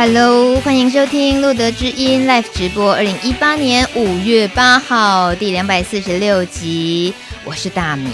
[0.00, 7.12] Hello，欢迎收听路德之音 Live 直播，二零一八年五月八号第两百四十六集，
[7.44, 8.12] 我是大米。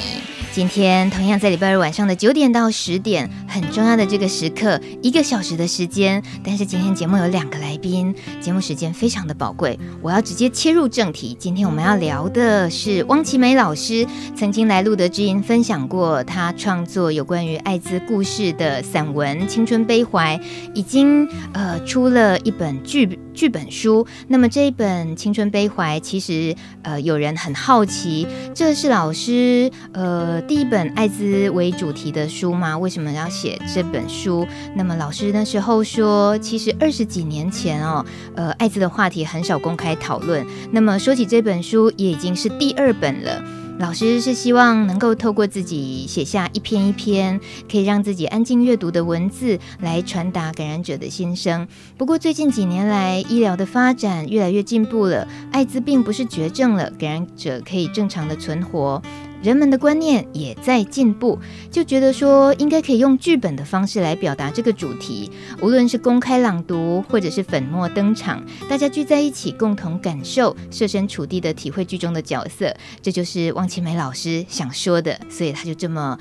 [0.54, 6.22] 今天同样在礼拜二晚上的九点到十点，很重要的这个时刻，一个小时的时间。
[6.44, 11.36] 但是今天节目有两个来宾，节目时间非常的宝贵，我要直接切入正题。
[11.40, 20.38] 今天我们要聊的是汪奇美老师曾经来路德知音分享过他创作有关于艾滋故事的散文《青春悲怀》，
[20.72, 24.06] 已经呃出了一本剧剧本书。
[24.28, 30.40] 那么这一本《青春悲怀》，其实呃有人很好奇，这是老师呃。
[30.46, 32.76] 第一本艾滋为主题的书吗？
[32.76, 34.46] 为什么要写这本书？
[34.76, 38.04] 那么老师那时候说，其实二十几年前哦，
[38.36, 40.46] 呃，艾滋的话题很少公开讨论。
[40.70, 43.42] 那么说起这本书，也已经是第二本了。
[43.76, 47.38] 老师是希望能够透过自己写下一篇一篇，
[47.70, 51.66] 可以让自己安静阅读的文字，来传达感染者的心声。
[51.98, 59.02] 不过最近几年来，医疗的发展越来越进步了，艾滋病不是绝症了，感染者可以正常的存活。
[59.44, 61.38] 人们的观念也在进步，
[61.70, 65.30] 就觉得说应该可以用剧本的方式来表达这个主题。
[65.60, 75.20] 无论是公开朗读，或者是粉墨登场，大家聚在一起，共同感受，设身处地的体会剧中的角色，这就是汪奇梅老师想说的。
[75.28, 76.18] 所以他就这么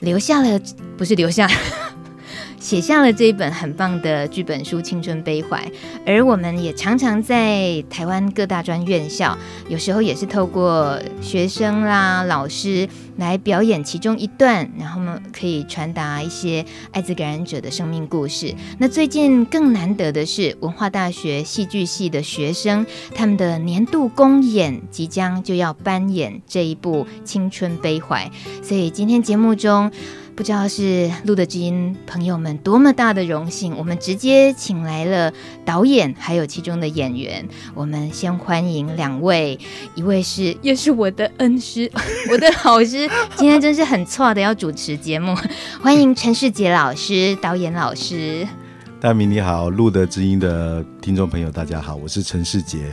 [0.00, 0.60] 留下了，
[0.96, 1.48] 不是留下。
[2.64, 5.58] 写下了这一本很棒的剧本书《青春悲怀》，
[6.06, 9.36] 而我们也常常在台湾各大专院校，
[9.68, 18.54] 有时候也是透过学生啦、老师来表演其中一段，然后呢可以传达一些艾滋感染者的生命故事。
[18.78, 28.30] 那最近更难得的是，文化大学戏剧系的学生，他们的年度公演即将就要扮演这一部《青春悲怀》，
[28.66, 29.92] 所以今天节目中。
[30.36, 35.32] 不知道是录的知音朋友们多么大的荣幸，我们直接请来了
[35.64, 37.46] 导演，还有其中的演员。
[37.72, 39.56] 我们先欢迎两位，
[39.94, 41.88] 一位是也是我的恩师，
[42.32, 45.36] 我的老师，今天真是很错的要主持节目。
[45.80, 48.46] 欢迎陈世杰老师，导演老师。
[49.00, 52.92] 大明你好，录的知音的听众朋友大家好，我是陈世杰。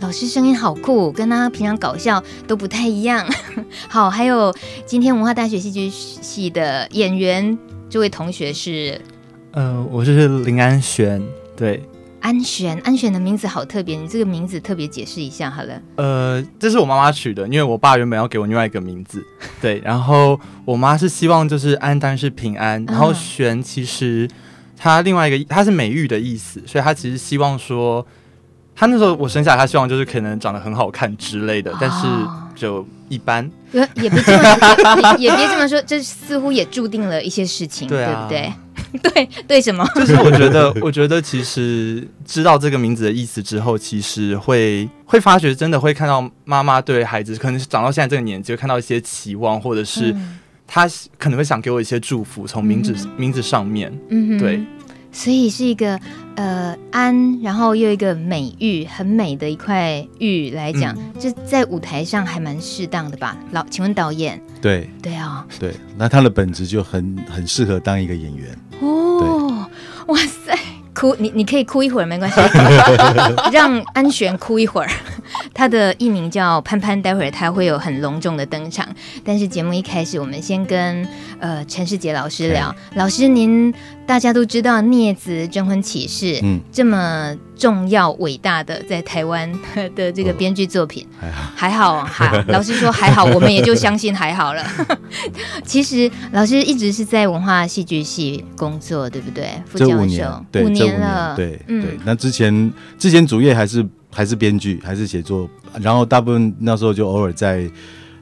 [0.00, 3.26] 老师声音好酷，跟他平常搞笑都不太一样。
[3.90, 4.54] 好，还有
[4.86, 7.58] 今天文化大学戏剧系的演员，
[7.90, 9.00] 这位同学是，
[9.50, 11.20] 呃，我是林安璇。
[11.56, 11.82] 对，
[12.20, 15.82] 安璇，安璇的名字好特别，你这个名字特别解释一下好了。
[15.96, 19.20] 呃，这是我妈妈取的，因为我爸原本要给我另外一个名字，
[19.60, 24.30] 对，然后我妈是希望就是安当然是平安，然后璇其实
[24.76, 28.06] 他另外一个他是美玉的意思，所以她其实希望说。
[28.78, 32.06] 他那时候我生下来，他希望就是可能长得很好看之类的，但是
[32.54, 33.50] 就一般。
[33.72, 34.32] 也也别这
[35.02, 38.52] 么 也别这么说，这似乎也注定了一些事情，对，啊、对
[38.92, 39.10] 不对？
[39.26, 39.84] 对对什么？
[39.96, 50.14] 就是我觉得， 我觉得其实知道这个名字的意思之后，其实会会发觉，真的会看到妈妈对孩子，可能是长到现在这个年纪，会看到一些期望，或者是
[50.66, 54.62] 他可能会想给我一些祝福，从名字、嗯、名字上面，嗯，对。
[55.10, 55.98] 所以是一个
[56.36, 63.36] 呃安，然后又一个美玉，很美的一块玉来讲，这、嗯、在舞台上还蛮适当的吧？
[63.52, 64.40] 老，请问导演？
[64.60, 69.66] 对对啊，对，那他的本质就很很适合当一个演员哦。
[70.08, 70.58] 哇塞，
[70.94, 72.40] 哭你你可以哭一会儿没关系，
[73.52, 74.90] 让安璇哭一会儿。
[75.58, 78.86] 他的艺名叫潘潘，待会儿他会有很隆重的登场。
[79.24, 81.04] 但是节目一开始，我们先跟
[81.40, 82.72] 呃陈世杰老师聊。
[82.94, 83.74] 老师，您
[84.06, 89.52] 大家都知道《孽子征婚启事》嗯这么重要伟大的在台湾
[89.96, 91.26] 的这个编剧作品，哦、
[91.56, 94.64] 还好还 老师说还好，我们也就相信还好了。
[95.66, 99.50] 其实老师一直是在文化戏剧系工作，对不对？
[99.66, 100.32] 副教授，五年，
[100.62, 101.98] 五年了，对、嗯、对。
[102.04, 103.84] 那之前之前主业还是。
[104.10, 105.48] 还是编剧，还是写作，
[105.80, 107.70] 然后大部分那时候就偶尔在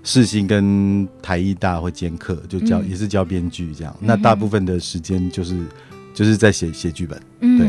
[0.03, 3.97] 世新跟台艺大会兼课，就教、嗯、也是教编剧这样。
[4.00, 5.56] 嗯、那大部分的时间就是
[6.15, 7.21] 就是在写写剧本。
[7.41, 7.69] 嗯、对，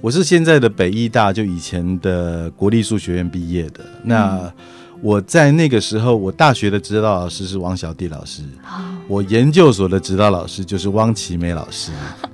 [0.00, 3.84] 我是现在的北艺大，就以前的国立数学院毕业的。
[3.84, 4.52] 嗯、那
[5.00, 11.92] 我在那个时候，我大学的指导老师是王小弟老师，哦、我研究所的指导老师就是汪奇梅老师。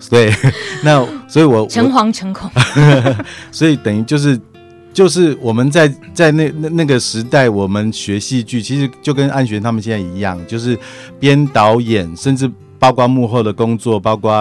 [0.08, 0.32] 对，
[0.82, 2.50] 那所以我诚惶诚恐，
[3.52, 4.40] 所以等于就是。
[4.94, 10.78] 就是我们在在那那那个时代，我们学戏剧，其实就跟安璇他们现在一样，就是
[11.18, 12.48] 编导演，甚至
[12.78, 14.32] 包括幕后的工作，包括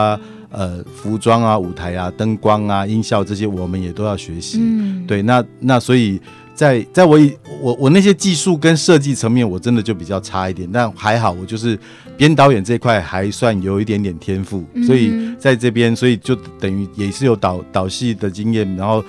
[0.52, 4.60] 呃服装啊、舞台啊、灯光啊、音效这些，我们也都要学习。
[4.62, 6.22] 嗯，对，那那所以
[6.54, 11.76] 在在我以我我那些技术跟设计层面，我真的就比较差一点，但还好，我就是
[12.16, 19.04] 编导演这块还算有一点点天赋，嗯、所以在这边，所以就等于也是有导导戏的经验，然后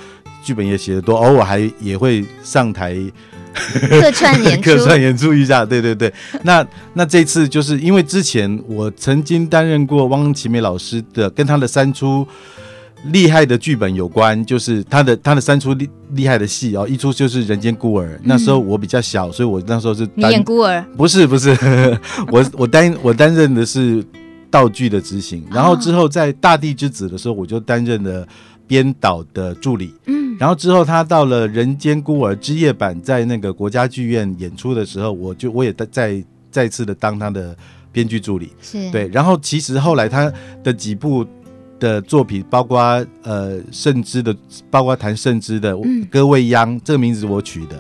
[0.44, 2.96] 剧本也写的多，偶尔还也会上台
[3.55, 6.12] 客串演出， 客串演出一下，对对对。
[6.43, 12.26] 那那这次就是因为之前我曾经担任过汪奇美老师的跟他的三出。
[13.12, 21.55] 厉害的剧本有关，就是他的他的三出厉厉害的戏哦，一出就是《人间孤儿》，嗯，那时候我比较小，所以我那时候是你演孤儿，不是不是，
[22.32, 24.02] 我我担我担任的是
[24.50, 28.26] 道具的执行，然后之后在《大地之子》的时候，我就担任了
[28.67, 37.56] 编导的助理，嗯，然后之后他到了《人间孤儿》之夜版在那个国家剧院演出的时候，我就我也在再再次的当他的
[37.91, 40.31] 编剧助理，是对，然后其实后来他
[40.62, 41.26] 的几部。
[41.81, 42.79] 的作品包括
[43.25, 44.35] 呃圣之的，
[44.70, 45.75] 包括谈圣之的
[46.08, 47.76] 《歌未央》，这个名字是我取的。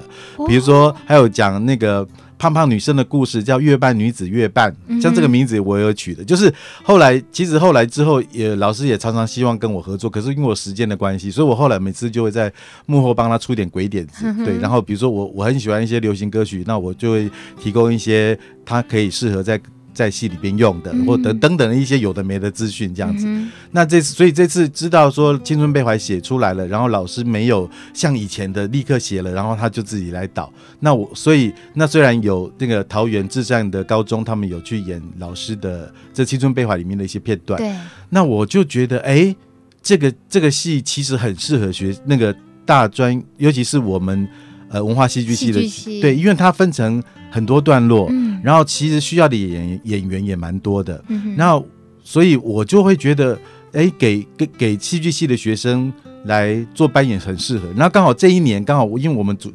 [0.46, 2.06] 比如说还有讲那个
[2.44, 4.70] 胖胖女生的故事，叫《月半女子月半》，
[5.00, 6.22] 像这个名字我有取的。
[6.22, 6.52] 就是
[6.82, 12.52] 后来其实后来之后也老师也常常希望跟我合作，可是因为我时间的关系，所以我后来每次就会在
[12.84, 14.30] 幕后帮他出点鬼点子。
[14.44, 19.58] 对，然后比如说我我很喜欢一些流行歌曲，那我就会提供一些他可以适合在。
[19.94, 23.24] 在戏里边用的，或等等等的一些有的没的资讯，这样子。
[23.26, 30.52] 嗯、那这次，所以这次知道说《青春悲怀》写出来了，然后老师没有像以前的立刻写了，然后他就自己来导。
[30.80, 37.56] 那我所以那虽然有那个桃园至善的高中，他们有去演老师的这《青春悲怀》里面的一些片段。
[37.58, 37.72] 对。
[38.10, 39.36] 那我就觉得，哎、欸，
[39.80, 42.34] 这个这个戏其实很适合学那个
[42.66, 44.28] 大专，尤其是我们。
[44.74, 47.00] 呃，文化戏剧系的戏对，因为它分成
[47.30, 51.64] 很多段落，嗯，然后其实需要的演演员也蛮多的，嗯，然后
[52.02, 53.38] 所以我就会觉得，
[53.70, 55.92] 哎，给给给戏剧系的学生
[56.24, 57.68] 来做扮演很适合。
[57.76, 59.48] 然后刚好这一年刚好，因为我们主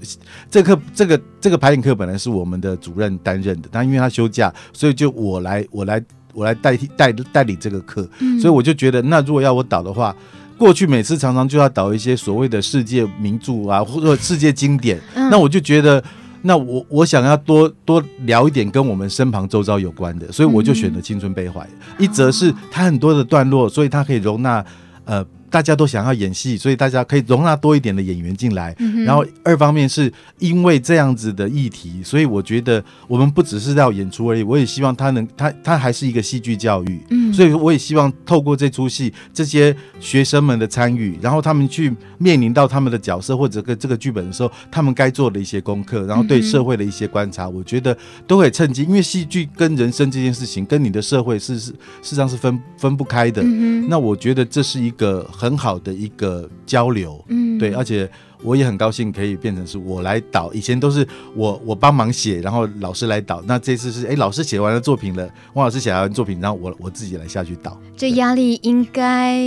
[0.49, 6.01] 这课这个这个排演课本来是我们的主任担任的，但因为他休假，所以就我来我来
[6.33, 10.15] 我来代替代代理这个课，嗯，所以我就觉得，那如果要我导的话。
[10.59, 16.03] 过去每次常常就要导一些所谓的世界名著啊，或者世界经典，嗯、那我就觉得，
[16.41, 22.03] 那我我想要多多聊一点跟我们身旁周遭有关的，所以我就选了《青春悲怀》嗯。
[22.03, 24.63] 一则是它很多的段落，所以它可以容纳
[25.05, 25.25] 呃。
[25.49, 28.75] 大家都想要演戏，所以大家可以容纳多一点的演员进来。
[28.79, 37.01] 嗯、然后二方面是因为这样子的议题，所以我觉得我们不只是要演出而已，我也希望他能他他还是一个戏剧教育。
[37.09, 47.97] 嗯，所以我也希望透过这出戏，这些学生们的参与，然后他们去面临到他们的角色或者跟这个剧本的时候，他们该做的一些功课，然后对社会的一些观察，嗯、我觉得
[48.27, 53.41] 都可以趁机，因为戏剧跟人生这件事情，跟你的社会是是事实上是分分不开的。
[53.43, 55.27] 嗯，那我觉得这是一个。
[55.39, 58.09] 很好的一个交流，嗯，对，而且
[58.43, 69.39] 我也很高兴可以变成是我来导，以前都是我我帮忙写，然后老师来导，那这次是哎老师写完了作品了，汪老师写完作品，然后我我自己来下去导，这压力应该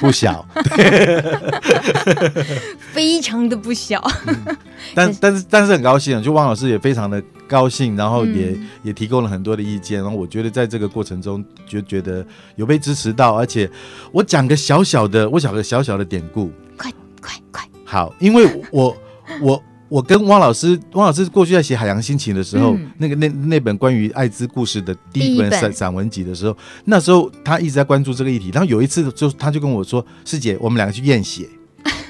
[0.00, 0.44] 不小，
[2.92, 4.56] 非常的不小，嗯、
[4.94, 7.22] 但但是但是很高兴，就汪老师也非常的。
[7.50, 12.24] 高兴，然后也、嗯、也提供了很多的意见，然后我觉得在这个过程中就觉得
[12.54, 13.68] 有被支持到，而且
[14.12, 18.96] 我讲个小小的，我讲个小小的典故，快快快，好，因为我
[19.42, 31.46] 我我跟汪老师，汪老师过去在写《海洋心情》的时候，嗯、那个那那本关于艾滋故事的第一本散散文集的时候，那时候他一直在关注这个议题，然后有一次就他就跟我说：“师姐，我们两个去验血。”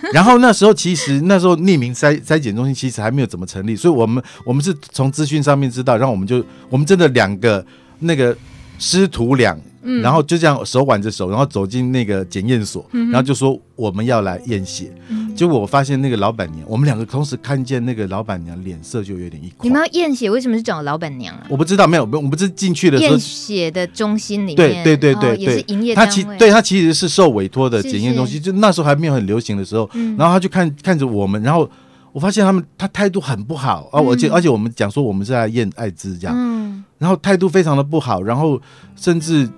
[0.12, 7.64] 然后那时候其实那时候匿名筛筛检中心其实还没有怎么成立，所以我们我们是从资讯上面知道，然后我们就我们真的两个
[8.00, 8.36] 那个
[8.78, 9.58] 师徒俩。
[9.82, 14.92] 嗯，然后就这样手挽着手，然后走进那个检验所，嗯，然后就说我们要来验血。
[15.08, 19.56] 嗯，结果我发现那个老板娘，我们两个同时看见那个老板娘脸色就有点一块。
[19.62, 21.46] 你们要验血，为什么是找老板娘啊？
[21.48, 23.10] 我不知道，没有，我们不是进去的时候。
[23.12, 25.94] 验血的中心里面，对对对对对，也是营业。
[25.94, 31.68] 他其对他其实是受委托的检验中心，就那时候还没有很流行的时候，然后他就看看着我们，然后
[32.12, 38.60] 我发现他们他态度很不好啊，而且而且我们讲说我们是来验艾滋这样，嗯，然后态度非常的不好，然后
[38.94, 39.48] 甚至。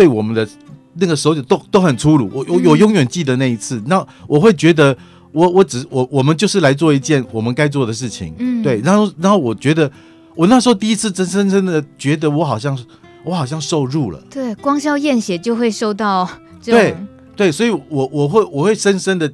[0.00, 0.48] 对我们的
[0.94, 3.82] 那个手指都都很粗鲁，我我我永远记得那一次。
[3.84, 4.96] 那我会觉得
[5.30, 8.80] 我，我我只我我们就是来做一件我们该做的事情，嗯，对。
[8.80, 9.92] 然后然后我觉得，
[10.34, 12.78] 我那时候第一次真真真的觉得我好像
[13.24, 14.18] 我好像受辱了。
[14.30, 16.26] 对，光是要验血就会受到
[16.64, 16.96] 对
[17.36, 19.30] 对，所以我我会我会深深的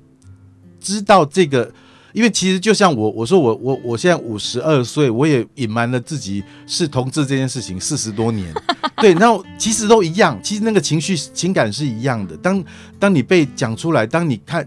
[0.80, 1.70] 知道这个。
[2.16, 8.50] 因为其实就像我我说我我我现在五十二岁，我也隐瞒了自己是同志这件事情四十多年，
[8.96, 12.34] 对，然后其实都一样，其实那个情绪情感是一样的。
[12.38, 12.64] 当
[12.98, 14.66] 当你被讲出来，当你看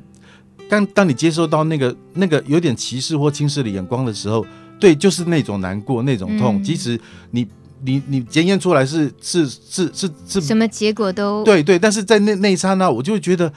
[0.69, 4.45] 当当你接受到那个那个有点歧视或轻视的眼光的时候，
[4.79, 6.57] 对，就是那种难过，那种痛。
[6.57, 7.01] 嗯、即使
[7.31, 7.47] 你
[7.83, 13.51] 你你检验出来是是是是是什么结果都对对，但是在那那一刹那，我就会觉得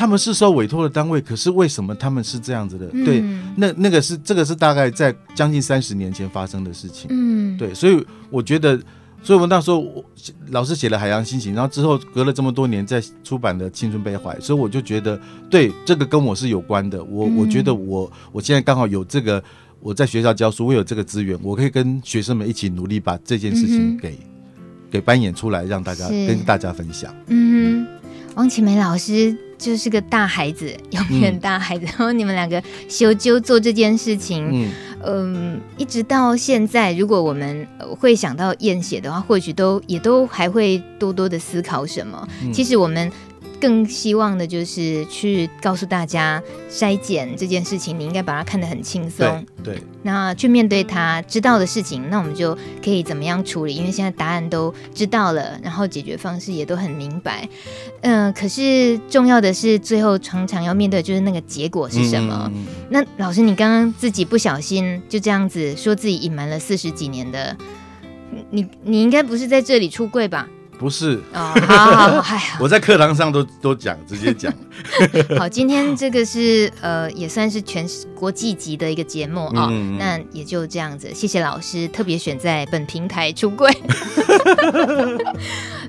[0.00, 2.88] 他们是受委托的单位，可是为什么他们是这样子的？
[2.94, 3.22] 嗯、对，
[3.54, 7.08] 那那个是这个是大概在将近三十年前发生的事情。
[7.10, 8.80] 嗯，对，所以我觉得。
[9.22, 10.02] 所以，我那时候我
[10.48, 17.04] 老师写了《海洋心情》，然后之后隔了这么多年，再出版的《青春悲怀》，所以我就觉得，对这个跟我是有关的。
[17.04, 19.44] 我我觉得我我现在刚好有这个，
[19.80, 27.14] 我在学校教书，我有这个资源，我可以跟学生们一起努力，把这件事情给、嗯、给扮演出来，让大家跟大家分享。
[27.26, 27.86] 嗯，
[28.36, 31.84] 汪启梅老师就是个大孩子，永远大孩子。
[31.84, 34.48] 嗯、 然后你们两个修纠做这件事情。
[34.50, 34.70] 嗯
[35.02, 37.66] 嗯，一直到现在，如果我们
[37.98, 42.28] 会想到验血的话，或许都也都还会多多的思考什么。
[42.42, 43.10] 嗯、其实我们。
[43.60, 49.46] 更希望的就是去告诉大家，筛检这件事情，你应该把它看得很轻松。
[49.62, 53.74] 对，对，那去面对他知道的事情，那我们就可以怎么样处理？
[53.74, 57.46] 因为现在答案都知道了，然后解决方式也都很明白。
[58.00, 62.50] 嗯、呃，可是重要的是，最后常常要面对就是那个结果是什么？
[62.54, 67.54] 嗯、那老师，你刚刚自己不小心就这样子说自己隐瞒了四十几年的，
[68.50, 70.48] 你你应该不是在这里出柜吧？
[70.80, 74.50] 不是哦，好好好， 我在课堂上都都讲，直接讲。
[75.38, 79.68] 好，今天这个是呃，也算是全国际级的一个节目啊，
[79.98, 81.12] 那也就这样子。
[81.14, 83.70] 谢谢老师特别选在本平台出柜。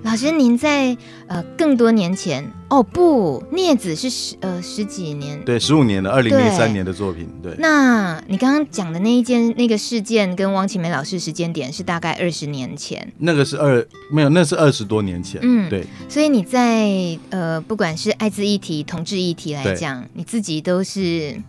[0.03, 7.29] 老师，您在呃更多年前哦不，镊子是十呃十几年，对，十五年的二零零三年的作品。
[7.41, 13.13] 对，那你刚刚讲的那一件那个事件，跟汪綺梅老师时间点是大概二十年前。
[13.19, 15.39] 那个是二没有，那是二十多年前。
[15.43, 15.85] 嗯，对。
[16.09, 16.89] 所以你在
[17.29, 21.39] 呃，不管是艾滋议题、同志议题来讲，你自己都是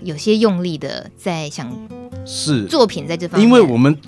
[0.00, 1.68] 有些用力的在想
[2.24, 3.98] 是作品在这方面，因为我们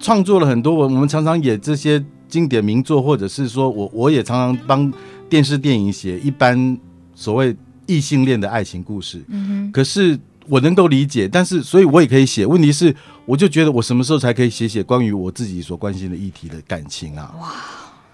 [0.00, 2.02] 创作了很多，我我们常常也这些。
[2.32, 4.90] 经典名作，或者是说我我也常常帮
[5.28, 6.78] 电视电影写一般
[7.14, 9.22] 所谓异性恋的爱情故事。
[9.28, 9.70] 嗯哼。
[9.70, 12.46] 可是我能够理解，但是所以我也可以写。
[12.46, 12.96] 问题是，
[13.26, 17.34] 我就觉得我什么时候才可以写写关于我自己所关心的议题的感情啊？
[17.38, 17.52] 哇！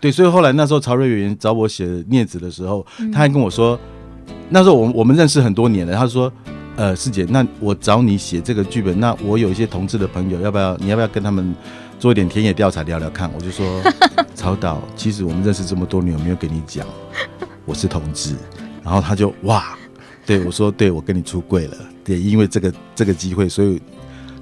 [0.00, 3.78] 对，所以后来那时候曹瑞元找我写镊子的时候，他还跟我说，
[4.50, 5.94] 那时候我我们认识很多年了。
[5.94, 6.32] 他说
[6.74, 10.76] ：“呃，师姐，那我找你写这个剧本，那我有一些同志的朋友，要不要？
[10.78, 11.54] 你要不要跟他们？”
[11.98, 13.30] 做一点田野调查，聊聊看。
[13.34, 13.82] 我就说，
[14.34, 16.86] 曹导，其实我们认识这么多年，有没有跟你讲
[17.64, 18.36] 我是同志？
[18.84, 19.76] 然后他就哇，
[20.24, 21.76] 对我说，对我跟你出柜了。
[22.04, 23.82] 对，因为这个这个机会，所以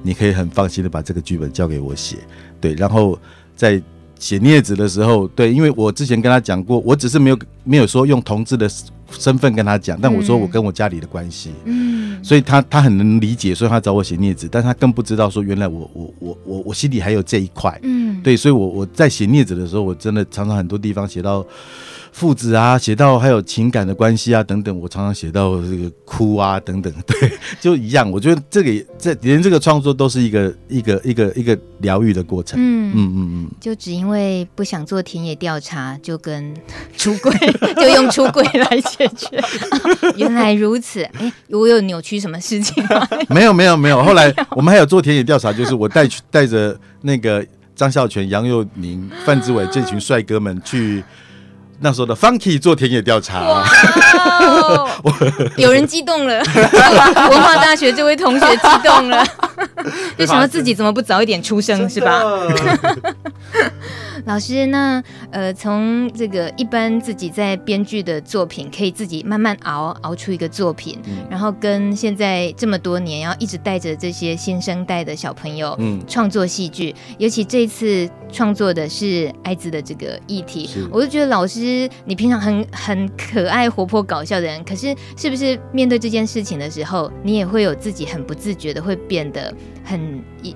[0.02, 2.18] 你可以很放心的把这个剧本交给我写。
[2.60, 3.18] 对，然后
[3.56, 3.82] 在
[4.18, 8.68] 写镊子的时候，对，因为我之前跟他讲过，我只是没有没有说用同志的
[9.10, 21.44] 身份跟他讲，但我说我跟我家里的关系，嗯，所以他他很能理解，所以他找我写镊子，但他更不知道说原来我我我我我心里还有这一块，嗯，对，所以我我在写镊子的时候，我真的常常很多地方写到。
[22.16, 27.30] 父子啊，写到还有情感的关系啊，等等，我常常写到这个哭啊，等等，对，
[27.60, 28.10] 就一样。
[28.10, 32.58] 我觉得这个这连这个创作都是一个一个一个一个疗愈的过程。
[32.58, 36.54] 嗯嗯嗯嗯，就只因为不想做田野调查，就跟
[36.96, 37.30] 出轨，
[37.76, 39.36] 就用出轨来解决。
[39.36, 39.78] 啊，
[40.16, 43.06] 原来如此，哎，我有扭曲什么事情吗？
[43.28, 44.00] 没有没有没有。
[44.02, 51.04] 后来我们还有做田野调查，就是我带去带着那个张孝全、杨佑宁、范志伟这群帅哥们去。
[51.80, 53.64] 那时候的 Funky 做田野调查，哇。
[55.56, 56.38] 有人激动了，
[57.30, 59.24] 文化大学这位同学激动了，
[60.18, 62.22] 就想到自己怎么不早一点出生是吧？
[64.26, 89.54] 老师，那呃，从这个一般自己在编剧的作品，可以自己慢慢熬熬出一个作品，嗯、然后跟现在这么多年，然后一直带着这些新生代的小朋友，嗯，创作戏剧，尤其这次创作的是艾滋的这个议题，我就觉得老师，你平常很很可爱、活泼、搞笑的人，可是是不是面对这件事情的时候，你也会有自己很不自觉的会变得
[89.84, 90.52] 很一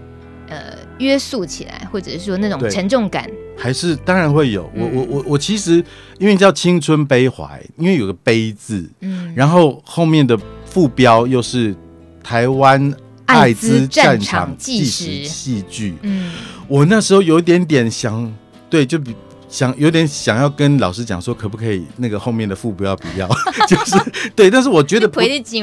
[0.48, 3.28] 呃约束起来，或者是说那种沉重感？
[3.58, 5.84] 还是当然会有，我我我我其实
[6.18, 11.74] 因为叫青春悲怀，因为有个悲字，嗯，然后后面的副标又是
[12.22, 12.94] 台湾
[13.26, 16.30] 艾滋战场纪实戏剧，嗯，
[16.68, 18.32] 我那时候有一点点想，
[18.68, 19.14] 对，就比
[19.50, 23.28] 想有点想要跟老师讲说，可不可以那个后面的副标不要，
[23.68, 25.20] 就是对，但是我觉得不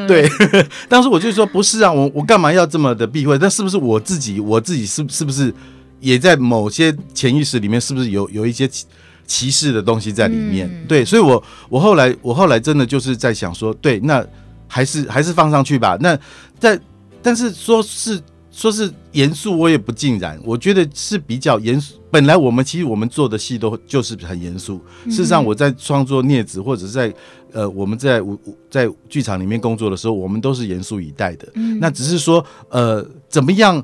[0.08, 0.29] 对，
[0.89, 3.39] 当时我就说不是啊，我我干嘛要这么的避讳？
[3.39, 5.53] 但是不是我自己，我自己是是不是？
[6.00, 8.86] 也在某些潜意识里面，是不是有有一些歧
[9.25, 10.67] 歧视的东西在里面？
[10.67, 14.24] 嗯、对，所以我我后来我后来真的就是在想说，对，那
[14.67, 15.98] 还是还是放上去吧。
[16.00, 16.15] 那
[16.60, 16.79] 在
[17.24, 20.40] 但是说是说是严肃，我也不尽然。
[20.44, 21.96] 我觉得是比较严肃。
[22.12, 24.80] 本来我们其实我们做的戏都就是很严肃。
[25.06, 27.14] 事实上，我在创作《孽子》或者是在
[27.52, 28.22] 呃我们在
[28.70, 31.48] 在剧场里面工作的时候，我们都是严肃以待的。
[31.80, 33.84] 那只是说呃怎么样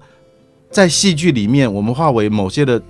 [0.69, 2.81] 在戏剧里面，我们化为某些的。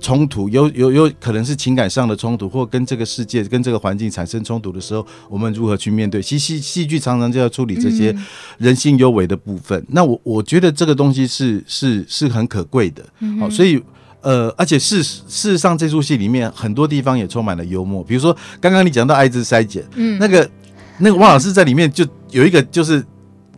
[0.00, 6.22] 冲突有有有可能是情感上的冲突，或跟这个世界、跟这个环境产生冲突的时候，我们如何去面对？
[6.22, 8.16] 其实戏戏剧常常就要处理这些
[8.58, 9.78] 人性幽微的部分。
[9.80, 13.02] 嗯、那我我觉得这个东西是是是很可贵的。
[13.02, 13.80] 好、嗯哦，所以
[14.22, 18.02] 呃，而且事事实上，这出戏里面很多地方也充满了幽默。
[18.02, 20.50] 比如说，刚刚你讲到艾滋筛检，嗯，那个
[20.98, 23.04] 那个汪老师在里面就有一个就是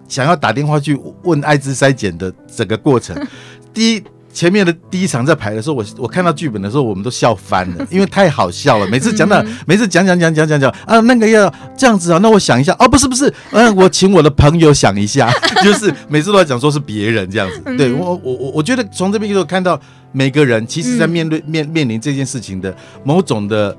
[0.09, 3.17] 想要打电话去问艾滋筛检的整个过程，
[3.73, 4.03] 第一。
[4.33, 8.87] 前面的第一场在排的时候，我我看到剧本的时候，我们都笑翻了，因为太好笑了。
[8.89, 15.31] 每次讲到，每次讲讲讲讲讲讲啊，那个要这样子啊，那我想一下，哦，不是不是，嗯，我请我的朋友想一下，
[15.63, 17.77] 就是每次都在讲说是别人这样子。
[17.77, 19.79] 对我我我我觉得从这边就看到
[20.13, 22.75] 每个人其实在面对面面临这件事情的
[23.05, 23.77] 某种的。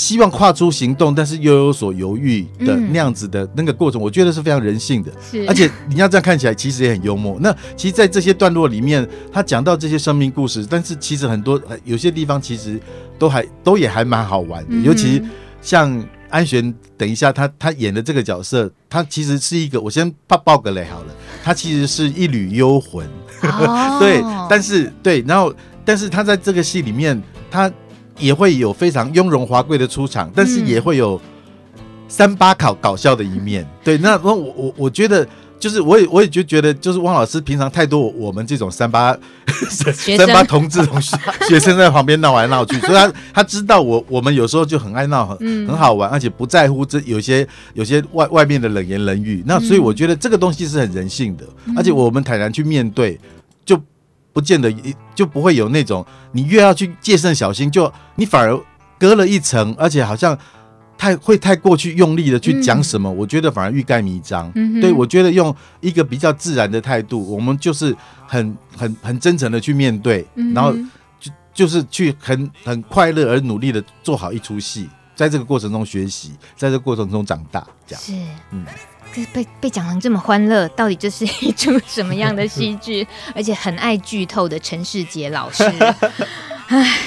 [0.00, 5.12] 希望跨出行动，但是又有所犹豫的那样子的那个过程，嗯、我觉得是非常人性的。
[5.46, 7.36] 而且你要这样看起来，其实也很幽默。
[7.42, 12.80] 那其实，在这些段落里面，他讲到这些生命故事，但是其实很多有些地方其实
[13.18, 14.68] 都还都也还蛮好玩的。
[14.70, 15.22] 嗯、尤其
[15.60, 21.14] 像安璇，等一下他他演的这个角色，他其实是一个，我先爆爆个雷好了，
[21.44, 23.06] 他其实是一缕幽魂。
[23.42, 25.52] 哦、 对，但是对，然后
[25.84, 27.70] 但是他在这个戏里面，他。
[28.18, 31.20] 也会有非常雍容华贵的出场，但是也会有
[32.08, 33.62] 三八考搞笑的一面。
[33.62, 35.26] 嗯、 对，那那我我我觉得
[35.58, 39.16] 就是我也我也就觉得就是汪老师平常太多我们这种三八
[39.68, 41.16] 三八同志同学
[41.48, 49.42] 学生在旁边闹来闹去，所以他他知道我我们有时候就很爱闹很很好玩，而且不在乎这有些有些外外面的冷言冷语。
[49.46, 51.44] 那所以我觉得这个东西是很人性的，
[51.76, 53.18] 而且我们坦然去面对。
[54.40, 54.74] 不见得
[55.14, 58.58] 就不会有那种，你越要去戒慎小心，就你反而
[58.98, 60.36] 隔了一层，而且好像
[60.96, 64.50] 太会太过去用力的去讲什么，嗯、我觉得反而欲盖弥彰。
[64.54, 67.94] 嗯、对，我觉得用一个比较自然的态度，我们就是
[68.26, 70.72] 很很很真诚的去面对，嗯、然后
[71.18, 78.02] 就就是去很很快乐而努力的做好一出戏，在这个过程中学习，在这个过程中长大，这样。
[78.02, 78.12] 是。
[78.52, 78.64] 嗯。
[79.32, 83.06] 被被讲成这么欢乐，到底这是 一出什么样的戏剧？
[83.34, 85.64] 而且很爱剧透的陈世杰老师，
[86.68, 86.98] 唉。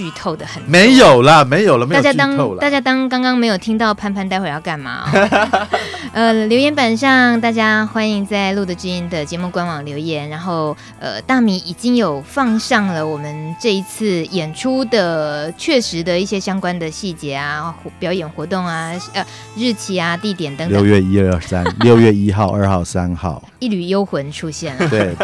[0.00, 2.58] 剧透的很没有啦，没有了，没有剧透了。
[2.58, 5.04] 大家当大家当刚刚没有听到潘潘待会要干嘛？
[5.12, 5.68] 哦？
[6.14, 19.22] 呃，留言板上大家欢迎在路德之音的节目官网留言，然后呃，大米已经有放上了我们这一次演出的确实的一些相关的细节啊，表演活动啊，呃，
[19.54, 20.82] 日期啊，地点等等。
[20.82, 24.88] 六月一二三，六月一号、二号、三号， 一缕幽魂出现了。
[24.88, 25.14] 对，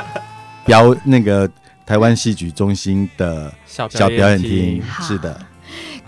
[0.66, 1.48] 表那个。
[1.86, 5.40] 台湾戏剧中心的小表演厅，是的。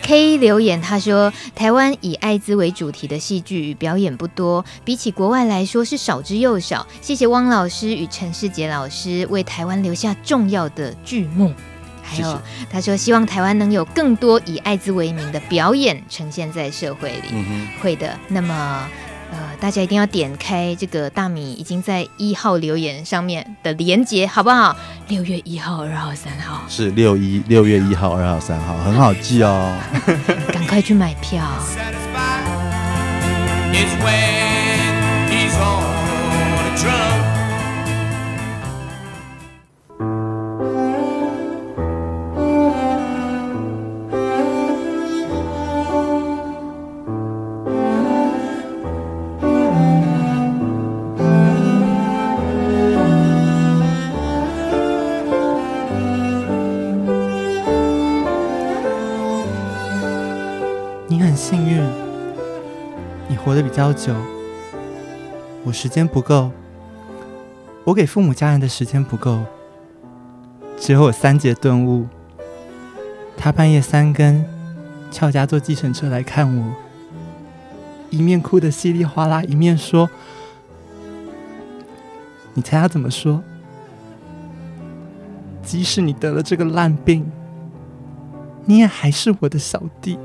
[0.03, 6.87] K 留言他说，台湾以艾滋为主题的戏剧与表演不多，比起国外来说是少之又少。
[7.01, 11.55] 谢谢汪老师与陈世杰老师为台湾留下重要的剧目。
[12.03, 17.29] 还有，他说希望台湾能有更多以艾滋为名的表演呈现在社会里。
[17.33, 18.19] 嗯、哼会的。
[18.29, 18.89] 那么。
[19.31, 24.77] 呃，大家一定要点开这个大米已经在一号留言上面的连接，好不好？
[25.09, 29.75] 六月一号、二号、三号是六一六月一号、二号、三号，很好记哦，
[30.53, 31.43] 赶快去买票。
[63.89, 64.15] 多久，
[65.65, 66.51] 我时间不够，
[67.85, 69.43] 我给父母家人的时间不够，
[70.77, 72.07] 只有我三节顿悟。
[73.35, 74.45] 他半夜三更
[75.11, 76.75] 翘家坐计程车来看我，
[78.11, 80.11] 一面哭得稀里哗啦，一面说
[82.53, 83.43] ：“你猜他怎么说？
[85.63, 87.33] 即使你得了这个烂病，
[88.67, 90.19] 你也还是我的小弟。”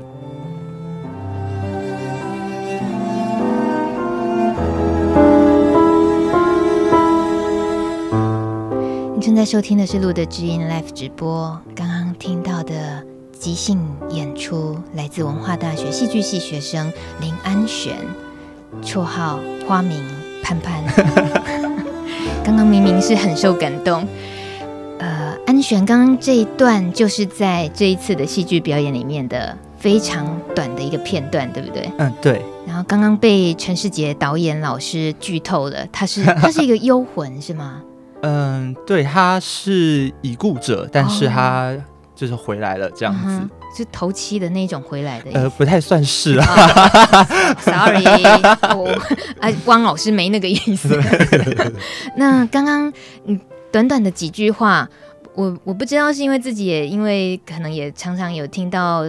[9.44, 11.60] 在收听的是路的知音 Live 直播。
[11.76, 13.78] 刚刚听到的即兴
[14.08, 17.94] 演出来自文化大学戏剧系学生林安璇，
[18.82, 20.02] 绰号花名
[20.42, 20.82] 潘潘。
[22.42, 24.08] 刚刚明明是很受感动。
[24.98, 31.90] 呃，安璇刚刚这一段就是在这一次的戏剧表演里面的非常短的一个片段，对不对？
[31.98, 32.40] 嗯，对。
[32.66, 37.82] 然后刚刚被陈世杰导演老师剧透了，他是他是一个幽魂是吗？
[38.26, 41.76] 嗯，对，他是已故者，但是他
[42.14, 45.30] 就是回来了这样子，哦嗯、是头七的那种回来的。
[45.32, 48.04] 呃，不太算是啊、哦、 sorry，
[48.74, 48.88] 我
[49.40, 50.98] 啊， 汪老师没那个意思。
[52.16, 52.90] 那刚刚
[53.26, 53.38] 嗯，
[53.70, 54.88] 短短的几句话，
[55.34, 59.00] 我我不知道是因为自己也因为可能也常常有听到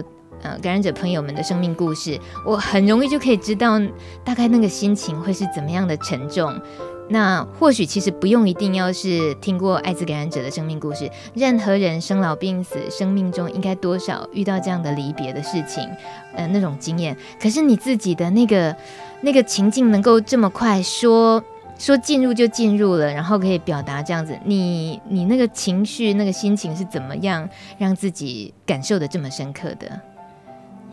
[0.42, 3.80] 呃感染者朋友们的生命故事，我很容易就可以知道
[4.24, 6.60] 大概那个心情会是怎么样的沉重。
[7.08, 15.88] 那或许其实不用一定要是听过艾滋感染者的生命故事，任何人生老病死，生命中应该多少遇到这样的离别的事情，
[16.34, 17.16] 呃，那种经验。
[17.40, 18.74] 可是你自己的那个
[19.20, 21.42] 那个情境能够这么快说
[21.78, 30.00] 说进入就进入了，然后可以表达这样子，你你那个情绪那个心情是怎么样让自己感受得这么深刻的？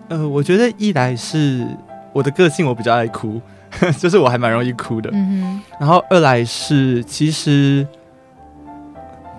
[0.10, 1.66] 呃，我觉得一来是
[2.12, 3.42] 我的个性，我比较爱哭。
[4.00, 7.86] 就是我还蛮容易哭的，嗯、然后二来是，其实，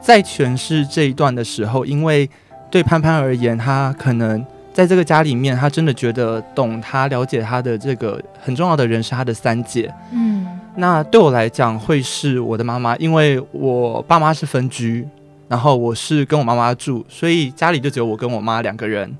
[0.01, 2.29] 在诠释这一段的时候，因为
[2.71, 9.93] 对潘潘而言，他可能在这个家里面，他真的觉得懂他、了解他的这个很重要的人是他的三姐。
[10.13, 15.07] 嗯，那对我来讲会是我的妈妈，因为我爸妈是分居，
[15.49, 19.17] 然后我是跟我妈妈住，所以家里就只有我跟我妈两个人。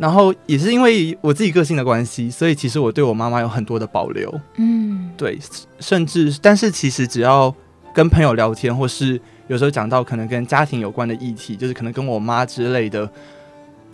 [0.00, 4.40] 然后也是因为我自己个性的关系，所以其实我对我妈妈有很多的保留。
[4.56, 5.38] 嗯，对，
[5.78, 7.54] 甚至但是其实只要
[7.92, 13.06] 跟朋友聊天，或是有时候讲到可能跟家庭有关的议题，就是可能跟我妈之类的，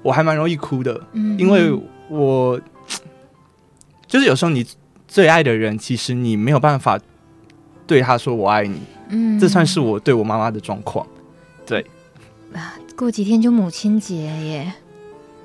[0.00, 1.00] 我还蛮容易哭的。
[1.10, 1.76] 嗯，因为
[2.08, 2.60] 我
[4.06, 4.64] 就是有时候你
[5.08, 6.96] 最爱的人，其实你没有办法
[7.84, 8.80] 对他说我爱你。
[9.08, 11.04] 嗯，这算是我对我妈妈的状况。
[11.66, 11.84] 对，
[12.52, 14.72] 啊，过几天就母亲节耶。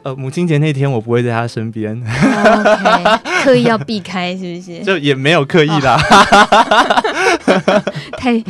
[0.04, 4.80] 呃，母亲节那天我不会在他身边，okay, 刻意要避开是不是？
[4.84, 5.96] 就也没有刻意啦，
[8.18, 8.44] 太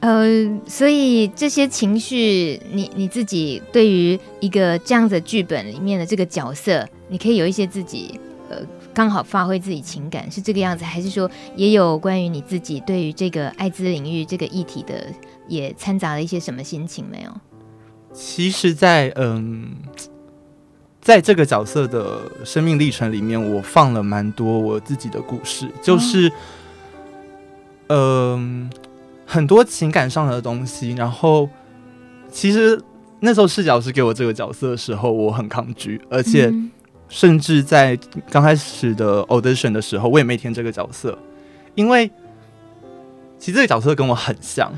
[0.00, 0.24] 呃，
[0.68, 8.58] 所以这些情绪，你你自己对于一个这样的剧本里面的这个角色，你可以有一些自己呃
[8.94, 15.06] 刚好发挥自己情感是这个样子，还是说也有关于你自己对于这个艾滋领域这个议题的
[15.48, 17.30] 也掺杂了一些什么心情没有？
[18.12, 19.74] 其实在，在嗯。
[21.08, 26.30] 在这个角色的生命历程里面，我放了蛮多我自己的故事，就是，
[27.86, 28.78] 嗯、呃，
[29.24, 30.92] 很多情感上的东西。
[30.92, 31.48] 然后，
[32.30, 32.78] 其实
[33.20, 36.52] 那时候视角是给我这个角色的时候，我很抗拒，而且
[37.08, 37.98] 甚至在
[38.30, 41.18] 刚开始的 audition 的时候，我也没填这个角色，
[41.74, 42.06] 因为
[43.38, 44.70] 其实这个角色跟我很像，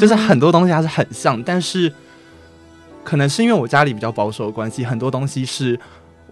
[0.00, 1.92] 就是很多东西它是很像，但是。
[3.06, 5.78] 可能是因为我家里比较保守的关系，很多东西是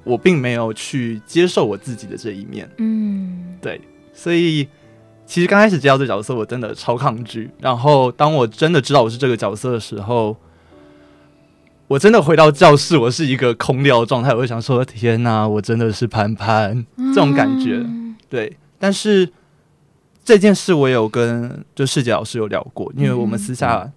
[0.03, 2.69] 我并没有去接受我自己的这一面。
[2.79, 3.81] 嗯，对，
[4.13, 4.69] 所以
[5.25, 7.49] 其实刚开始接到这个角色，我真的超抗拒。
[7.61, 10.37] 然后当我真的知道我是这个角色的时候，
[11.87, 14.35] 我真的回到教室，我是一个空掉的状态。
[14.35, 16.85] 我就想说：“天哪，我真的是潘潘。”
[17.15, 17.77] 这种感觉。
[17.77, 19.31] 嗯、对，但是
[20.25, 23.93] 这件事我有跟就世杰老师有聊过，因为我们私下。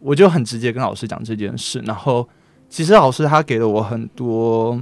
[0.00, 2.28] 我就很直接跟老师讲这件事，然后
[2.68, 4.80] 其实老师他给了我很多，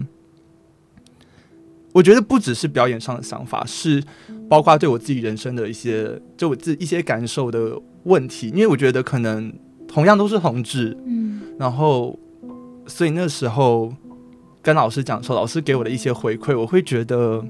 [1.92, 4.02] 我觉得不只是表演上的想法，是
[4.48, 9.52] 包括对我自己人生的一些，就我自己一些感受的问题，因为我觉得可能
[9.86, 12.18] 同样都是同志，嗯，然后
[12.86, 13.94] 所以那时候
[14.60, 17.42] 跟老师讲说，老师给我的一些回馈，我会觉得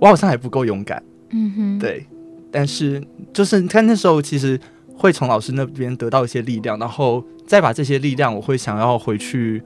[0.00, 2.06] 我好像还不够勇敢，嗯哼，对，
[2.50, 4.58] 但是就是你看那时候其实。
[4.98, 9.62] 会从老师那边得到一些力量，然后再把这些力量，我会想要回去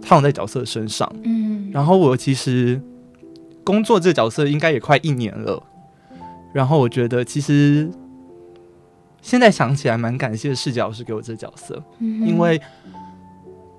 [0.00, 1.10] 套用在角色身上。
[1.22, 2.80] 嗯，然后我其实
[3.62, 5.62] 工作这个角色应该也快一年了，
[6.54, 7.90] 然后我觉得其实
[9.20, 12.58] 现在想起来蛮感谢视角老师给我这个角色，嗯，因为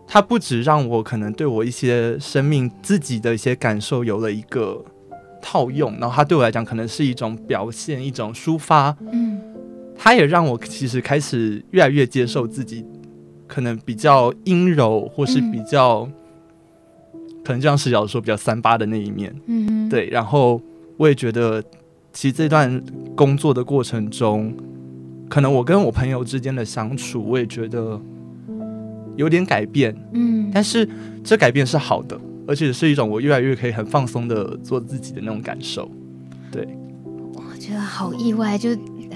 [0.07, 4.85] 他不止让我可能对我一些生命自己的一些感受有了一个
[5.41, 8.95] 套用，然后他对我来讲可能是一种表现，一种抒发。
[9.11, 9.41] 嗯。
[9.97, 12.85] 他也让我其实开始越来越接受自己，
[13.47, 16.07] 可能比较阴柔，或是比较，
[17.13, 19.33] 嗯、可能就像视角说比较三八的那一面。
[19.47, 20.07] 嗯，对。
[20.09, 20.61] 然后
[20.97, 21.63] 我也觉得，
[22.13, 22.83] 其实这段
[23.15, 24.53] 工作的过程中，
[25.29, 27.99] 可能我跟我朋友之间的相处，我也觉得
[29.15, 29.95] 有点改变。
[30.13, 30.87] 嗯，但是
[31.23, 35.89] 这改变是好的，而且是一种我越来越可以很放松的做自己的那种感受。
[36.51, 36.67] 对，
[37.33, 38.69] 我觉得好意外，就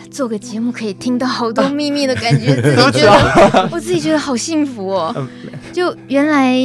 [0.09, 5.27] 做个节目可以听到好多秘密的感觉， 自己觉得 我自己觉得好幸福哦。
[5.71, 6.55] 就原来，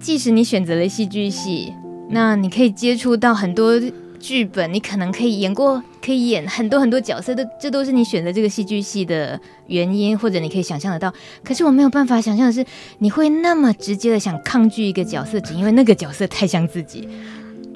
[0.00, 1.72] 即使你选择了戏剧系，
[2.10, 3.80] 那你可以接触到很多。
[4.20, 11.12] 剧本你可能可以演过，可以演很多很多角色的，这都是你选择这个戏剧系的原因，或者你可以想象得到。
[11.44, 12.64] 可是我没有办法想象的是，
[13.00, 17.06] 你会那么直接的想抗拒一个角色，只因为那个角色太像自己。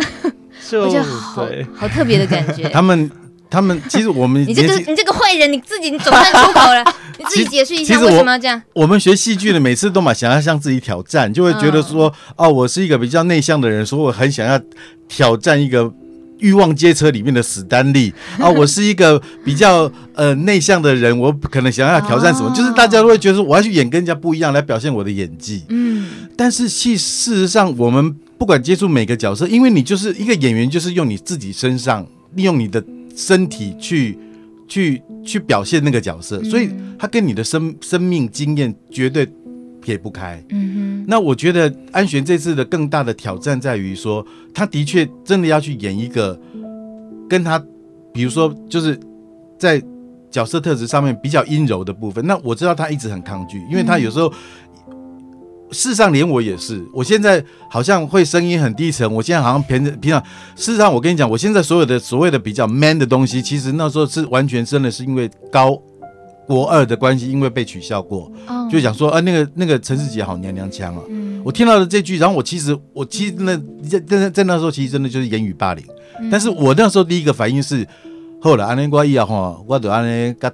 [0.73, 2.67] 我觉得好好特别的感觉。
[2.71, 3.11] 他们
[3.51, 6.85] 他们 其实我们你这个你这个坏人，你自己你总算出口了，
[7.19, 8.61] 你自己解释一下为什么要这样？
[8.75, 12.07] 我们学戏剧的每次都嘛想要向自己挑战，就会觉得说，
[12.37, 14.61] 哦，哦，我是一个比较内向的人，所以我很想要
[15.09, 15.93] 挑战一个。
[16.41, 25.65] 欲望街车里面的史丹利啊， 我是一个比较呃内向的人，我可能想要挑战什么，就是大家都会觉得说我要去演跟人家不一样来表现我的演技。
[25.69, 26.07] 嗯，
[26.37, 32.81] 但是其事实上，我们不管接触每个角色，因为你就是一个演员，就是用你自己身上利用你的
[33.19, 34.17] 身体去
[34.69, 39.29] 去去表现那个角色，所以他跟你的生生命经验绝对
[39.83, 40.41] 撇不开。
[40.51, 41.05] 嗯哼。
[41.09, 46.39] 那我觉得安璇这次的更大的挑战在于说，他的确真的要去演一个
[47.29, 47.59] 跟他，
[48.15, 48.97] 比如说就是
[49.59, 49.83] 在
[50.31, 52.25] 角色特质上面比较阴柔的部分。
[52.25, 54.33] 那我知道他一直很抗拒，因为他有时候，
[55.71, 60.23] 事实上连我也是，我现在好像会声音很低沉，我现在好像平平常，
[60.57, 65.81] 事实上我跟你讲，我现在所有的所谓的比较 man 的东西，其实那时候是完全真的是因为高。
[66.47, 68.71] 国二的关系，因为被取笑过，oh.
[68.71, 71.03] 就讲说，啊，那个那个陈世杰好娘娘腔啊。
[71.11, 73.55] 嗯、我听到了这句，然后我其实我其实那
[73.87, 75.85] 在在在那时候，其实真的就是言语霸凌。
[76.19, 77.87] 嗯、但是我那时候第一个反应是，
[78.41, 80.51] 后来安尼我以后吼，我就安尼甲